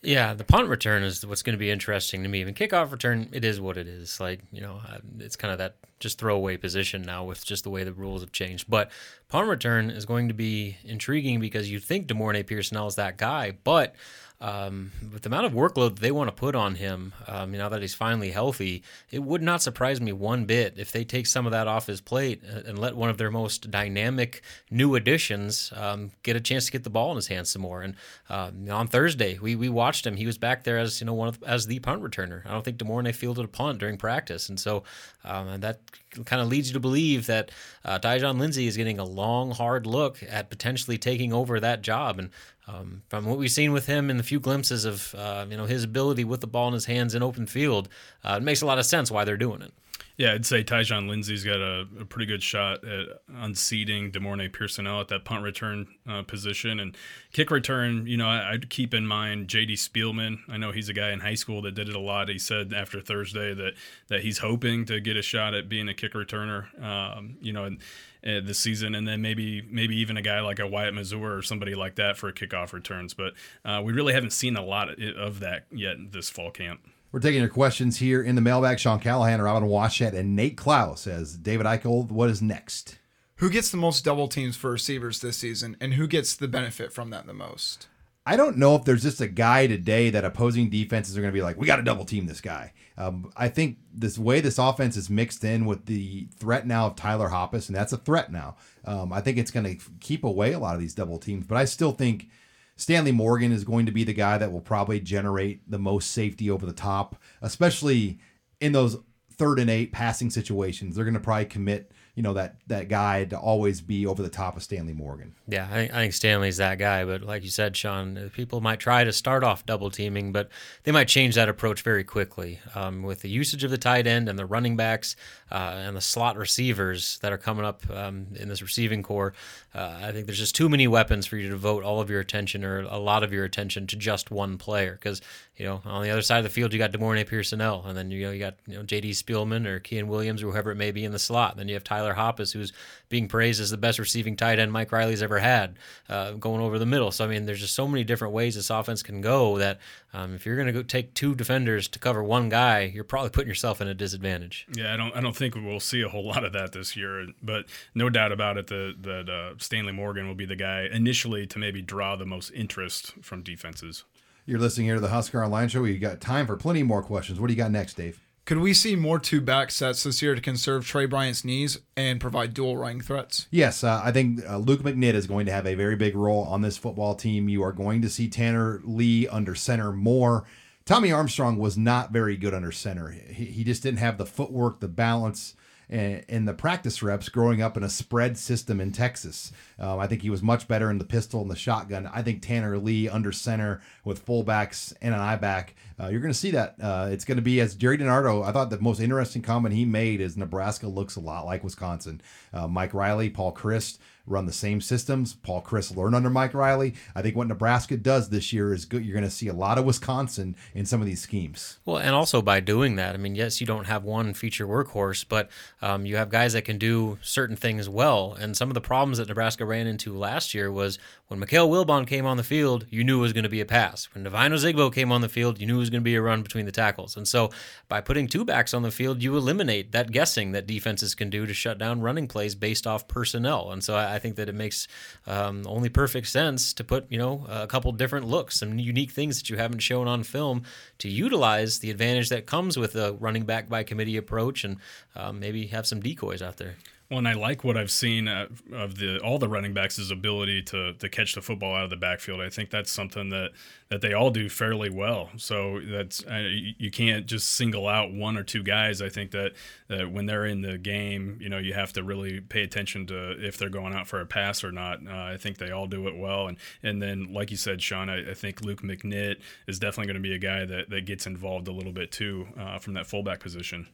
[0.03, 2.41] Yeah, the punt return is what's going to be interesting to me.
[2.41, 4.21] Even kickoff return, it is what it is.
[4.21, 4.81] Like, you know,
[5.19, 8.31] it's kind of that just throwaway position now with just the way the rules have
[8.31, 8.67] changed.
[8.69, 8.91] But
[9.29, 13.53] punt return is going to be intriguing because you think De'Mornay Pierson-El is that guy,
[13.65, 13.97] but
[14.41, 17.81] um, with the amount of workload they want to put on him, um, now that
[17.81, 21.53] he's finally healthy, it would not surprise me one bit if they take some of
[21.53, 26.37] that off his plate and let one of their most dynamic new additions um, get
[26.37, 27.81] a chance to get the ball in his hands some more.
[27.81, 27.95] And
[28.29, 31.29] um, on Thursday, we, we watched him; he was back there as you know one
[31.29, 32.45] of as the punt returner.
[32.47, 34.83] I don't think De'Mornay fielded a punt during practice, and so
[35.25, 35.81] um, that
[36.25, 37.51] kind of leads you to believe that
[37.85, 42.19] uh, Tyjon Lindsey is getting a long, hard look at potentially taking over that job.
[42.19, 42.31] And
[42.67, 45.67] um, from what we've seen with him in the few glimpses of uh, you know
[45.67, 47.89] his ability with the ball in his hands in open field,
[48.25, 49.73] uh, it makes a lot of sense why they're doing it.
[50.17, 55.03] Yeah, I'd say Tyjon Lindsey's got a, a, pretty good shot at unseating De'Mornay Pierson-El
[55.03, 56.81] at that punt return uh, position.
[56.81, 56.97] And
[57.33, 59.75] kick return, you know, I, would keep in mind J.D.
[59.75, 60.39] Spielman.
[60.49, 62.31] I know he's a guy in high school that did it a lot.
[62.31, 63.75] He said after Thursday that
[64.09, 67.67] that he's hoping to get a shot at being a kick returner, um, you know,
[67.67, 71.43] uh, this season, and then maybe maybe even a guy like a Wyatt Mazour or
[71.43, 73.13] somebody like that for kickoff returns.
[73.13, 73.35] But
[73.67, 76.81] uh, we really haven't seen a lot of that yet this fall camp.
[77.17, 78.79] We're taking your questions here in the mailbag.
[78.79, 82.99] Sean Callahan, Robin Washut, and Nate Clouse says, David Eichel, what is next?
[83.37, 86.93] Who gets the most double teams for receivers this season, and who gets the benefit
[86.93, 87.87] from that the most?
[88.27, 91.35] I don't know if there's just a guy today that opposing defenses are going to
[91.35, 92.75] be like, we got to double team this guy.
[92.99, 96.97] Um, I think this way this offense is mixed in with the threat now of
[96.97, 98.57] Tyler Hoppes, and that's a threat now.
[98.85, 101.57] Um, I think it's going to keep away a lot of these double teams, but
[101.57, 102.29] I still think–
[102.77, 106.51] Stanley Morgan is going to be the guy that will probably generate the most safety
[106.51, 108.19] over the top, especially
[108.61, 108.99] in those
[109.33, 110.95] third and eight passing situations.
[110.95, 114.31] They're going to probably commit you know that that guy to always be over the
[114.31, 115.35] top of Stanley Morgan.
[115.47, 117.05] Yeah, I think, I think Stanley's that guy.
[117.05, 120.49] But like you said, Sean, people might try to start off double teaming, but
[120.85, 124.31] they might change that approach very quickly um, with the usage of the tight end
[124.31, 125.15] and the running backs
[125.53, 129.35] uh, and the slot receivers that are coming up um, in this receiving corps.
[129.75, 132.21] Uh, I think there's just too many weapons for you to devote all of your
[132.21, 135.21] attention or a lot of your attention to just one player because
[135.57, 138.11] you know, on the other side of the field, you got De'Mornay Pierson-El, and then
[138.11, 139.13] you know you got you know J.D.
[139.13, 141.57] Spielman or Quinnen Williams or whoever it may be in the slot.
[141.57, 142.73] Then you have Tyler Hoppes, who's
[143.09, 146.79] being praised as the best receiving tight end Mike Riley's ever had, uh, going over
[146.79, 147.11] the middle.
[147.11, 149.79] So I mean, there's just so many different ways this offense can go that
[150.13, 153.31] um, if you're going to go take two defenders to cover one guy, you're probably
[153.31, 154.67] putting yourself in a disadvantage.
[154.75, 157.27] Yeah, I don't I don't think we'll see a whole lot of that this year,
[157.43, 161.47] but no doubt about it that that uh, Stanley Morgan will be the guy initially
[161.47, 164.05] to maybe draw the most interest from defenses.
[164.47, 165.83] You're listening here to the Husker Online Show.
[165.85, 167.41] You got time for plenty more questions.
[167.41, 168.21] What do you got next, Dave?
[168.47, 172.21] Could we see more two back sets this year to conserve Tre Bryant's knees and
[172.21, 173.49] provide dual running threats?
[173.51, 176.45] Yes, uh, I think uh, Luke McNitt is going to have a very big role
[176.45, 177.49] on this football team.
[177.49, 180.45] You are going to see Tanner Lee under center more.
[180.85, 183.11] Tommy Armstrong was not very good under center.
[183.11, 185.57] He, he just didn't have the footwork, the balance
[185.89, 189.53] and the practice reps growing up in a spread system in Texas.
[189.79, 192.11] Um, I think he was much better in the pistol and the shotgun.
[192.13, 196.33] I think Tanner Lee under center with fullbacks and an I back, uh, you're going
[196.33, 196.77] to see that.
[196.81, 198.47] Uh, it's going to be as Jerry DiNardo.
[198.47, 202.21] I thought the most interesting comment he made is Nebraska looks a lot like Wisconsin.
[202.55, 205.35] Uh, Mike Riley, Paul Chryst run the same systems.
[205.35, 206.95] Paul Chryst learned under Mike Riley.
[207.15, 209.05] I think what Nebraska does this year is good.
[209.05, 211.79] You're going to see a lot of Wisconsin in some of these schemes.
[211.85, 215.25] Well, and also by doing that, I mean, yes, you don't have one feature workhorse,
[215.29, 215.49] but
[215.81, 218.37] um, you have guys that can do certain things well.
[218.39, 222.07] And some of the problems that Nebraska ran into last year was when Mikale Wilbon
[222.07, 223.96] came on the field, you knew it was going to be a pass.
[224.13, 226.23] When Devine Ozigbo came on the field, you knew it was going to be a
[226.23, 227.17] run between the tackles.
[227.17, 227.51] And so
[227.89, 231.47] by putting two backs on the field, you eliminate that guessing that defenses can do
[231.47, 233.73] to shut down running plays based off personnel.
[233.73, 234.87] And so I think that it makes
[235.27, 239.39] um, only perfect sense to put, you know, a couple different looks, some unique things
[239.39, 240.63] that you haven't shown on film
[240.99, 244.77] to utilize the advantage that comes with a running back by committee approach and
[245.15, 246.77] um, maybe have some decoys out there.
[247.09, 250.63] Well, and I like what I've seen uh, of the all the running backs' ability
[250.65, 252.41] to to catch the football out of the backfield.
[252.41, 253.53] I think that's something that
[253.91, 255.31] that they all do fairly well.
[255.37, 256.49] So that's uh,
[256.79, 259.01] you can't just single out one or two guys.
[259.01, 259.53] I think that
[259.87, 263.37] that when they're in the game, you know, you have to really pay attention to
[263.39, 264.99] if they're going out for a pass or not.
[265.07, 266.49] Uh, I think they all do it well.
[266.49, 269.37] And and then, like you said, Sean, I, I think Luke McNitt
[269.69, 272.49] is definitely going to be a guy that that gets involved a little bit too
[272.59, 273.87] uh, from that fullback position.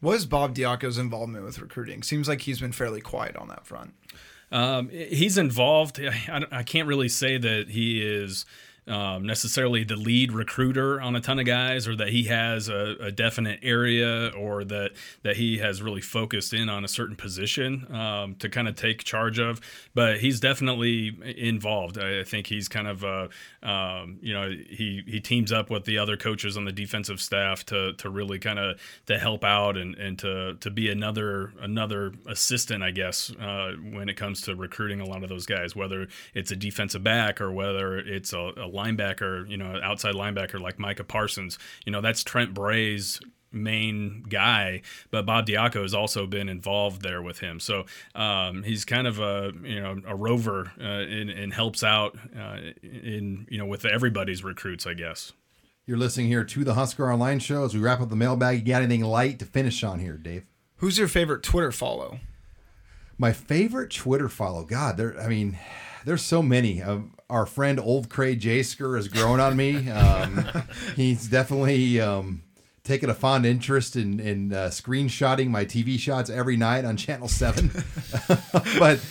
[0.00, 2.02] What is Bob Diaco's involvement with recruiting?
[2.02, 3.94] Seems like he's been fairly quiet on that front.
[4.52, 6.00] Um, he's involved.
[6.00, 8.44] I, I, can't really say that he is
[8.86, 12.96] um, necessarily the lead recruiter on a ton of guys, or that he has a,
[13.00, 17.86] a, definite area, or that that he has really focused in on a certain position
[17.94, 19.60] um, to kind of take charge of.
[19.94, 21.98] But he's definitely involved.
[21.98, 23.28] I think he's kind of, uh,
[23.62, 27.64] um, you know, he he teams up with the other coaches on the defensive staff
[27.66, 32.12] to to really kind of to help out and and to to be another another
[32.26, 36.06] assistant, I guess, uh, when it comes to recruiting a lot of those guys, whether
[36.34, 40.78] it's a defensive back or whether it's a, a linebacker, you know, outside linebacker like
[40.78, 41.58] Micah Parsons.
[41.86, 43.20] You know, that's Trent Bray's
[43.54, 47.60] main guy, but Bob Diaco has also been involved there with him.
[47.60, 52.18] So um, he's kind of a you know a rover uh, and, and, helps out
[52.36, 55.32] uh, in you know with everybody's recruits, I guess.
[55.86, 58.66] You're listening here to the Husker Online Show as we wrap up the mailbag.
[58.66, 60.46] You got anything light to finish on here, Dave?
[60.76, 62.20] Who's your favorite Twitter follow?
[63.18, 64.64] My favorite Twitter follow.
[64.64, 65.18] God, there.
[65.20, 65.58] I mean,
[66.04, 66.82] there's so many.
[66.82, 69.90] Um, our friend Old Cray Jasker has grown on me.
[69.90, 70.46] Um,
[70.96, 72.42] he's definitely um,
[72.82, 77.28] taken a fond interest in, in uh, screenshotting my TV shots every night on Channel
[77.28, 77.70] 7.
[78.78, 79.04] but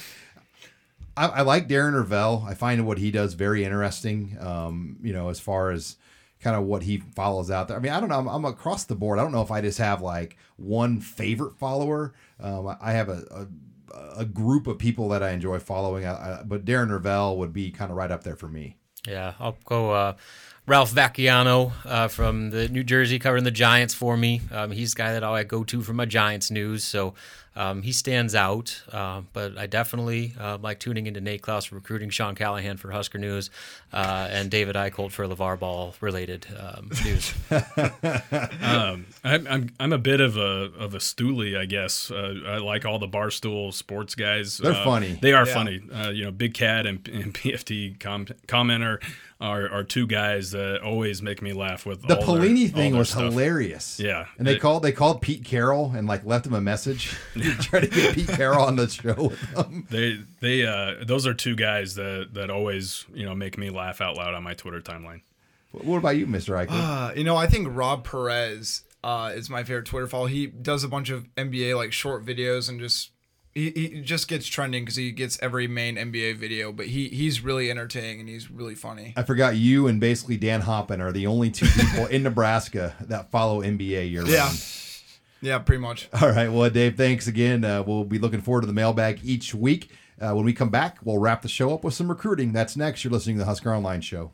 [1.18, 2.46] I, I, like Darren Rovell.
[2.48, 5.98] I find what he does very interesting, um, you know, as far as
[6.40, 7.78] kind of what he follows out there.
[7.78, 8.20] I mean, I don't know.
[8.20, 9.18] I'm, I'm, across the board.
[9.18, 12.14] I don't know if I just have like one favorite follower.
[12.40, 13.48] Um, I have a, a
[14.16, 16.06] a group of people that I enjoy following.
[16.06, 18.78] I, I, but Darren Rovell would be kind of right up there for me.
[19.08, 19.92] Yeah, I'll go.
[19.92, 20.14] Uh,
[20.66, 24.42] Ralph Vacchiano uh, from the New Jersey covering the Giants for me.
[24.52, 26.86] Um, he's the guy that I go to for my Giants news.
[26.86, 27.14] So
[27.56, 28.82] um, he stands out.
[28.92, 33.18] Uh, but I definitely uh, like tuning into Nate Clouse recruiting Sean Callahan for Husker
[33.18, 33.50] News
[33.92, 37.34] uh, and David Eicholt for LeVar Ball related um, news.
[38.62, 42.10] Um, I'm, I'm, I'm a bit of a of a stoolie, I guess.
[42.10, 44.58] Uh, I like all the barstool sports guys.
[44.58, 45.20] They're uh, funny.
[45.22, 45.54] They are yeah.
[45.54, 45.82] funny.
[46.14, 49.02] you know, Big Cat and, and PFT com- commenter
[49.44, 53.10] are, are two guys that always make me laugh with the Pelini their, thing was
[53.10, 53.24] stuff.
[53.24, 54.00] hilarious.
[54.00, 57.14] Yeah, and they it, called they called Pete Carroll and like left him a message
[57.60, 59.86] try to get Pete Carroll on the show with them.
[59.90, 64.00] They they uh, those are two guys that that always you know make me laugh
[64.00, 65.22] out loud on my Twitter timeline.
[65.72, 66.70] What about you, Mister Eichel?
[66.70, 70.28] Uh, you know, I think Rob Perez uh, is my favorite Twitter follow.
[70.28, 73.12] He does a bunch of NBA like short videos and just
[73.56, 77.42] he, he just gets trending because he gets every main NBA video, but he he's
[77.42, 79.14] really entertaining and he's really funny.
[79.16, 83.32] I forgot you and basically Dan Hoppen are the only two people in Nebraska that
[83.32, 84.34] follow NBA year round.
[84.34, 84.52] Yeah.
[85.42, 86.08] Yeah, pretty much.
[86.22, 86.48] All right.
[86.48, 87.66] Well, Dave, thanks again.
[87.66, 89.92] Uh, we'll be looking forward to the mailbag each week.
[90.20, 92.54] Uh, when we come back, we'll wrap the show up with some recruiting.
[92.54, 93.04] That's next.
[93.04, 94.32] You're listening to the Husker Online Show.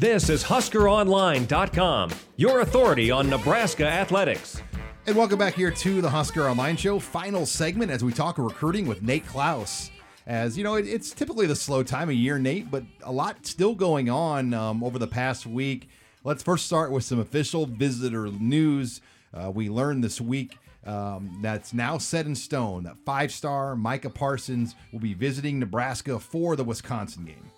[0.00, 4.62] This is HuskerOnline.com, your authority on Nebraska athletics.
[5.06, 8.86] And welcome back here to the Husker Online Show, final segment as we talk recruiting
[8.86, 9.90] with Nate Clouse.
[10.26, 13.44] As you know, it, it's typically the slow time of year, Nate, but a lot
[13.44, 15.90] still going on um, over the past week.
[16.24, 19.02] Let's first start with some official visitor news.
[19.34, 24.08] Uh, we learned this week um, that's now set in stone that five star Micah
[24.08, 27.50] Parsons will be visiting Nebraska for the Wisconsin game.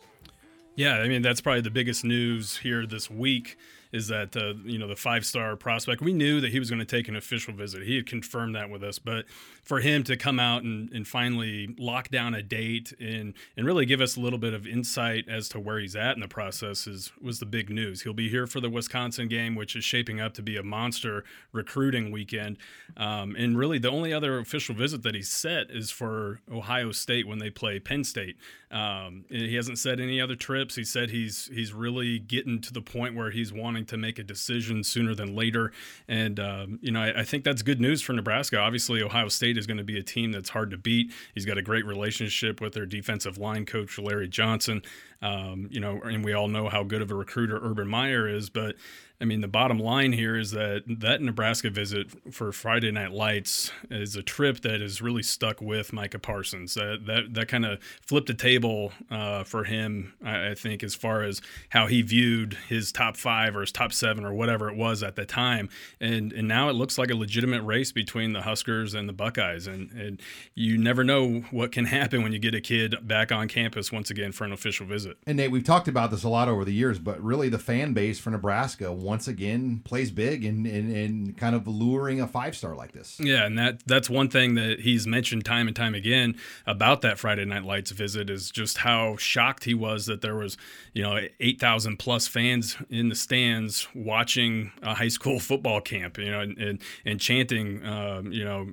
[0.74, 3.58] Yeah, I mean, that's probably the biggest news here this week
[3.92, 6.00] is that uh, you know the five star prospect.
[6.00, 7.82] We knew that he was going to take an official visit.
[7.82, 9.26] He had confirmed that with us, but
[9.62, 13.84] for him to come out and, and finally lock down a date and and really
[13.84, 16.86] give us a little bit of insight as to where he's at in the process
[16.86, 18.02] is was the big news.
[18.02, 21.24] He'll be here for the Wisconsin game, which is shaping up to be a monster
[21.52, 22.56] recruiting weekend.
[22.96, 27.26] Um, and really, the only other official visit that he's set is for Ohio State
[27.26, 28.36] when they play Penn State.
[28.72, 30.74] Um, he hasn't said any other trips.
[30.74, 34.22] He said he's he's really getting to the point where he's wanting to make a
[34.22, 35.72] decision sooner than later.
[36.08, 38.58] And um, you know, I, I, think that's good news for Nebraska.
[38.58, 41.12] Obviously, Ohio State is going to be a team that's hard to beat.
[41.34, 44.80] He's got a great relationship with their defensive line coach Larry Johnson.
[45.20, 48.48] Um, you know, and we all know how good of a recruiter Urban Meyer is,
[48.48, 48.76] but
[49.22, 53.70] I mean, the bottom line here is that that Nebraska visit for Friday Night Lights
[53.88, 56.74] is a trip that is really stuck with Micah Parsons.
[56.74, 60.96] That that, that kind of flipped the table uh, for him, I, I, think, as
[60.96, 64.76] far as how he viewed his top five or his top seven or whatever it
[64.76, 65.68] was at the time.
[66.00, 69.68] And and now it looks like a legitimate race between the Huskers and the Buckeyes.
[69.68, 70.20] And, and
[70.56, 74.10] you never know what can happen when you get a kid back on campus once
[74.10, 75.16] again for an official visit.
[75.28, 77.92] And Nate, we've talked about this a lot over the years, but really the fan
[77.92, 82.56] base for Nebraska once again plays big and and, and kind of luring a five
[82.56, 83.20] star like this.
[83.20, 86.34] Yeah, and that that's one thing that he's mentioned time and time again
[86.66, 90.56] about that Friday Night Lights visit is just how shocked he was that there was
[90.94, 96.16] you know eight thousand plus fans in the stands watching a high school football camp,
[96.16, 98.66] you know, and and, and chanting, um, you know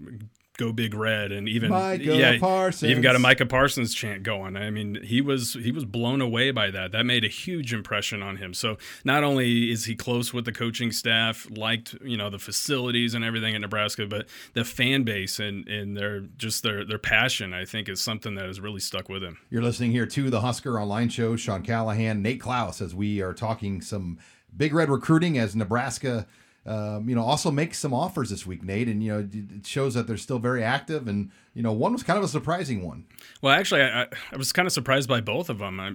[0.60, 2.92] go big red and even Micah yeah Parsons.
[2.92, 4.58] even got a Micah Parsons chant going.
[4.58, 6.92] I mean, he was he was blown away by that.
[6.92, 8.54] That made a huge impression on him.
[8.54, 13.14] So not only is he close with the coaching staff, liked you know the facilities
[13.14, 17.54] and everything in Nebraska, but the fan base and and their just their their passion,
[17.54, 19.38] I think, is something that has really stuck with him.
[19.50, 21.36] You're listening here to the Husker Online Show.
[21.36, 24.20] Sean Callahan, Nate Clouse, as we are talking some
[24.56, 26.28] Big Red recruiting as Nebraska
[26.70, 29.96] um, you know, also make some offers this week, Nate, and you know, it shows
[29.96, 31.08] that they're still very active.
[31.08, 33.04] And you know, one was kind of a surprising one.
[33.42, 35.78] Well, actually, I, I was kind of surprised by both of them.
[35.78, 35.88] I,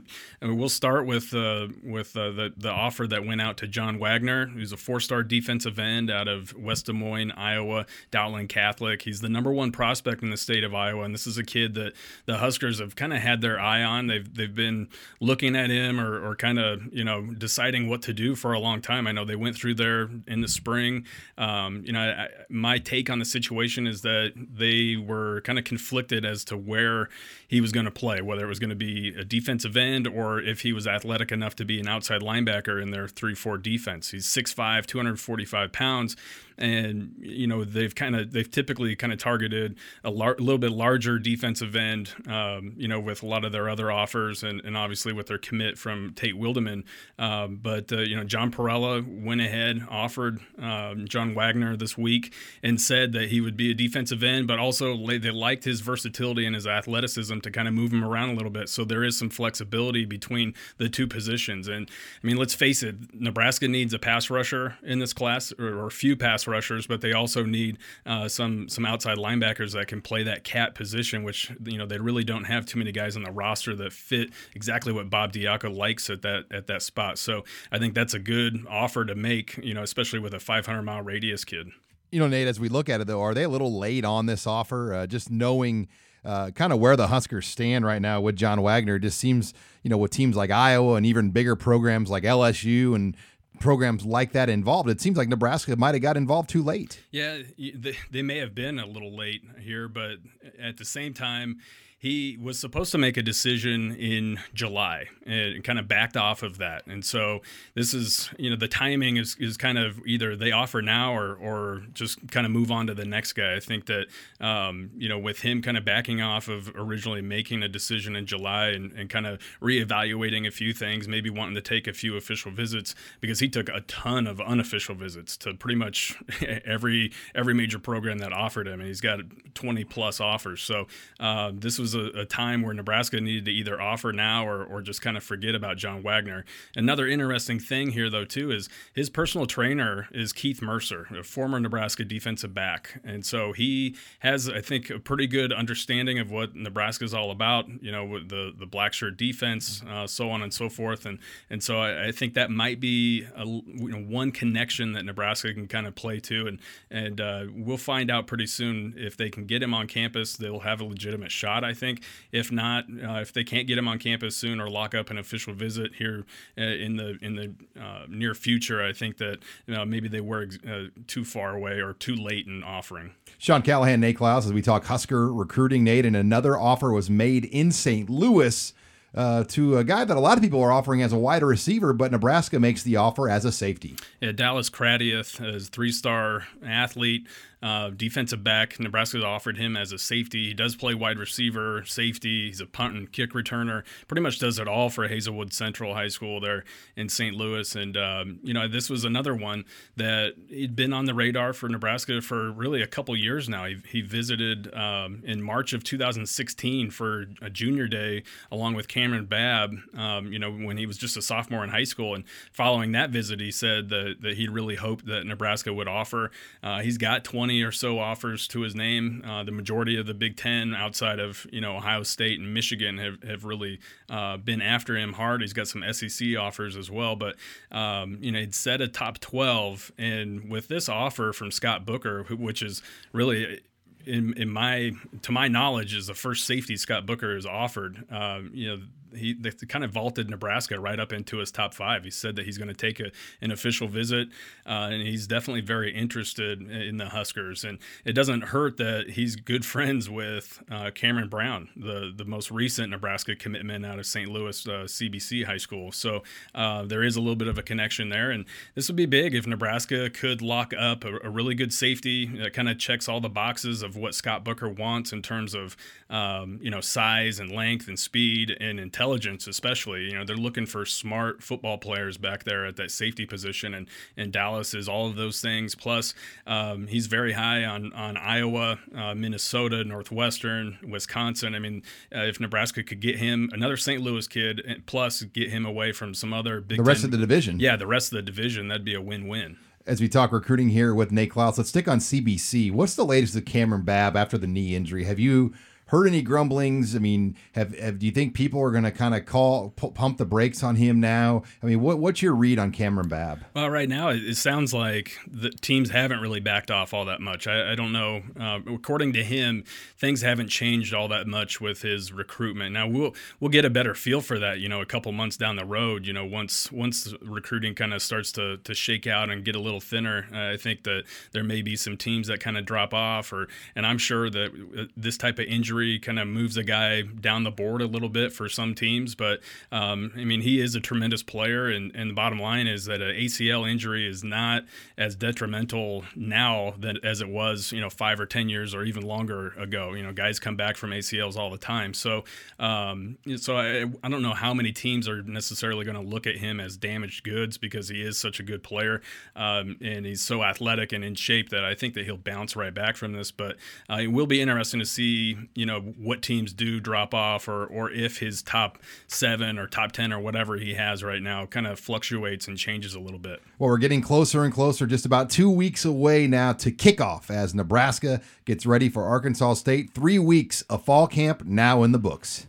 [0.43, 3.67] I mean, we'll start with uh, with uh, the the offer that went out to
[3.67, 8.47] John Wagner, who's a four star defensive end out of West Des Moines, Iowa, Dowling
[8.47, 9.01] Catholic.
[9.01, 11.73] He's the number one prospect in the state of Iowa, and this is a kid
[11.77, 11.95] that
[12.27, 14.07] the Huskers have kind of had their eye on.
[14.07, 18.13] They've they've been looking at him or, or kind of you know deciding what to
[18.13, 19.07] do for a long time.
[19.07, 21.07] I know they went through there in the spring.
[21.39, 25.65] Um, you know, I, my take on the situation is that they were kind of
[25.65, 27.09] conflicted as to where
[27.47, 30.41] he was going to play, whether it was going to be a defensive end or
[30.41, 34.11] if he was athletic enough to be an outside linebacker in their 3 4 defense.
[34.11, 36.17] He's 6'5, 245 pounds
[36.59, 40.71] and you know they've kind of they've typically kind of targeted a lar- little bit
[40.71, 44.77] larger defensive end, um, you know, with a lot of their other offers, and, and
[44.77, 46.85] obviously with their commit from Tate Wildeman.
[47.19, 52.33] Um, but uh, you know, John Parrella went ahead, offered um, John Wagner this week,
[52.63, 56.47] and said that he would be a defensive end, but also they liked his versatility
[56.47, 58.69] and his athleticism to kind of move him around a little bit.
[58.69, 61.69] So there is some flexibility between the two positions.
[61.69, 61.91] And
[62.23, 65.87] I mean, let's face it, Nebraska needs a pass rusher in this class, or, or
[65.87, 70.01] a few pass rushers, but they also need uh, some some outside linebackers that can
[70.01, 73.23] play that cat position, which you know they really don't have too many guys on
[73.23, 77.19] the roster that fit exactly what Bob Diaco likes at that at that spot.
[77.19, 80.83] So I think that's a good offer to make, you know, especially with a 500
[80.83, 81.69] mile radius kid.
[82.15, 84.27] You know, Nate, as we look at it though, are they a little late on
[84.27, 84.95] this offer?
[84.95, 85.89] Uh, just knowing.
[86.25, 88.99] Uh, kind of where the Huskers stand right now with John Wagner.
[88.99, 89.53] just seems,
[89.83, 93.15] you know, with teams like Iowa and even bigger programs like LSU and
[93.61, 94.89] programs like that involved.
[94.89, 97.03] It seems like Nebraska might have got involved too late.
[97.11, 100.17] Yeah, they, they may have been a little late here, but
[100.59, 101.59] at the same time,
[102.05, 106.59] he was supposed to make a decision in July and kind of backed off of
[106.59, 106.87] that.
[106.87, 107.41] And so
[107.75, 111.35] this is, you know, the timing is, is kind of either they offer now or,
[111.35, 113.55] or just kind of move on to the next guy.
[113.55, 117.63] I think that, um, you know, with him kind of backing off of originally making
[117.63, 121.63] a decision in July and, and kind of reevaluating a few things, maybe wanting to
[121.63, 125.77] take a few official visits because he took a ton of unofficial visits to pretty
[125.77, 126.21] much
[126.67, 128.81] every every major program that offered him.
[128.81, 129.21] And he's got
[129.55, 130.61] 20 plus offers.
[130.61, 130.87] So
[131.19, 134.83] uh, this was a, a, time where Nebraska needed to either offer now or, or
[134.83, 136.45] just kind of forget about John Wagner.
[136.75, 141.61] Another interesting thing here, though, too, is his personal trainer is Keith Mercer, a former
[141.61, 143.01] Nebraska defensive back.
[143.05, 147.31] And so he has, I think, a pretty good understanding of what Nebraska is all
[147.31, 151.07] about, you know, with the, the black shirt defense, uh, so on and so forth.
[151.07, 151.19] And,
[151.51, 155.53] and so I, I think that might be a, you know, one connection that Nebraska
[155.53, 156.47] can kind of play to.
[156.47, 160.37] And, and uh, we'll find out pretty soon if they can get him on campus,
[160.37, 162.03] they'll have a legitimate shot, I I think.
[162.31, 165.19] If not, uh, if they can't get him on campus soon or lock up an
[165.19, 166.25] official visit here
[166.57, 170.21] uh, in the in the uh, near future, I think that you know, maybe they
[170.21, 173.15] were uh, too far away or too late in offering.
[173.39, 177.45] Sean Callahan, Nate Clouse, as we talk Husker recruiting, Nate, and another offer was made
[177.45, 178.09] in St.
[178.09, 178.73] Louis
[179.15, 181.93] uh, to a guy that a lot of people are offering as a wide receiver,
[181.93, 183.97] but Nebraska makes the offer as a safety.
[184.21, 187.27] Yeah, Dallas Craddieth is three-star athlete
[187.65, 188.79] uh, defensive back.
[188.79, 190.49] Nebraska offered him as a safety.
[190.49, 192.49] He does play wide receiver, safety.
[192.49, 193.85] He's a punt and kick returner.
[194.07, 197.35] Pretty much does it all for Hazelwood Central High School there in St.
[197.35, 197.75] Louis.
[197.75, 199.65] And um, you know, this was another one
[199.97, 203.65] that he'd been on the radar for Nebraska for really a couple years now.
[203.65, 209.25] He, he visited um, in March of 2016 for a junior day along with Cameron
[209.25, 209.75] Babb.
[209.97, 212.15] Um, you know, when he was just a sophomore in high school.
[212.15, 216.31] And following that visit, he said that, that he really hoped that Nebraska would offer.
[216.63, 219.23] Uh, he's got 20 20 or so offers to his name.
[219.27, 222.99] Uh, the majority of the Big Ten, outside of you know Ohio State and Michigan,
[222.99, 223.79] have, have really
[224.11, 225.41] uh, been after him hard.
[225.41, 227.37] He's got some SEC offers as well, but
[227.71, 232.25] um, you know he'd set a top 12, and with this offer from Scott Booker,
[232.25, 232.83] which is
[233.13, 233.61] really
[234.05, 234.93] in, in my
[235.23, 238.05] to my knowledge is the first safety Scott Booker has offered.
[238.11, 238.83] Uh, you know
[239.17, 239.35] he
[239.69, 242.05] kind of vaulted Nebraska right up into his top five.
[242.05, 243.11] He said that he's going to take a,
[243.41, 244.29] an official visit,
[244.67, 247.65] uh, and he's definitely very interested in the Huskers.
[247.65, 252.51] And it doesn't hurt that he's good friends with uh, Cameron Brown, the the most
[252.51, 254.29] recent Nebraska commitment out of St.
[254.29, 255.93] Louis uh, CBC High School.
[255.93, 256.23] So
[256.55, 258.45] uh, there is a little bit of a connection there, and
[258.75, 262.53] this would be big if Nebraska could lock up a, a really good safety that
[262.53, 265.77] kind of checks all the boxes of what Scott Booker wants in terms of
[266.11, 270.05] um, you know size and length and speed and intelligence intelligence, especially.
[270.05, 273.87] You know, they're looking for smart football players back there at that safety position, and
[274.17, 275.75] and Dallas is all of those things.
[275.75, 276.15] Plus,
[276.47, 281.55] um, he's very high on on Iowa, uh, Minnesota, Northwestern, Wisconsin.
[281.55, 281.83] I mean,
[282.15, 284.03] uh, if Nebraska could get him another St.
[284.03, 287.19] Louis kid, plus get him away from some other big the rest 10, of the
[287.19, 287.61] division.
[287.61, 290.95] Yeah, the rest of the division, that'd be a win-win as we talk recruiting here
[290.95, 292.73] with Nate Clouse, let's stick on CBC.
[292.73, 295.05] What's the latest with Cameron Babb after the knee injury?
[295.05, 295.53] Have you
[295.87, 296.97] heard any grumblings?
[296.97, 299.91] I mean, have, have do you think people are going to kind of call p-
[299.91, 301.43] pump the brakes on him now?
[301.63, 303.45] I mean, what what's your read on Cameron Babb?
[303.55, 307.47] Well, right now it, sounds like the teams haven't really backed off all that much.
[307.47, 308.23] I, I don't know.
[308.39, 309.65] Uh, according to him,
[309.97, 312.73] things haven't changed all that much with his recruitment.
[312.73, 314.59] Now we'll we'll get a better feel for that.
[314.59, 316.07] You know, a couple months down the road.
[316.07, 319.61] You know, once once recruiting kind of starts to to shake out and get a
[319.61, 322.93] little thinner, uh, I think that there may be some teams that kind of drop
[322.95, 326.57] off, or and I'm sure that uh, this type of injury injury kind of moves
[326.57, 329.15] a guy down the board a little bit for some teams.
[329.15, 329.41] But
[329.73, 333.01] um, I mean, he is a tremendous player, and, and the bottom line is that
[333.01, 334.65] an ACL injury is not
[334.97, 339.03] as detrimental now than as it was, you know, five or ten years or even
[339.03, 339.95] longer ago.
[339.95, 341.95] You know, guys come back from ACLs all the time.
[341.95, 342.25] So,
[342.59, 346.37] um, so I, I don't know how many teams are necessarily going to look at
[346.37, 349.03] him as damaged goods because he is such a good player
[349.37, 352.73] um, and he's so athletic and in shape that I think that he'll bounce right
[352.73, 353.31] back from this.
[353.31, 353.57] But
[353.91, 357.49] uh, it will be interesting to see, you you know what teams do drop off
[357.49, 361.47] or or if his top seven or top ten or whatever he has right now
[361.47, 363.41] kind of fluctuates and changes a little bit.
[363.59, 367.55] Well, we're getting closer and closer, just about two weeks away now to kickoff as
[367.55, 369.95] Nebraska gets ready for Arkansas State.
[369.95, 372.47] Three weeks of fall camp now in the books.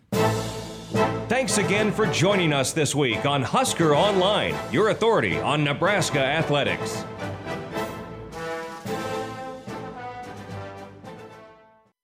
[1.29, 7.05] Thanks again for joining us this week on Husker Online, your authority on Nebraska athletics.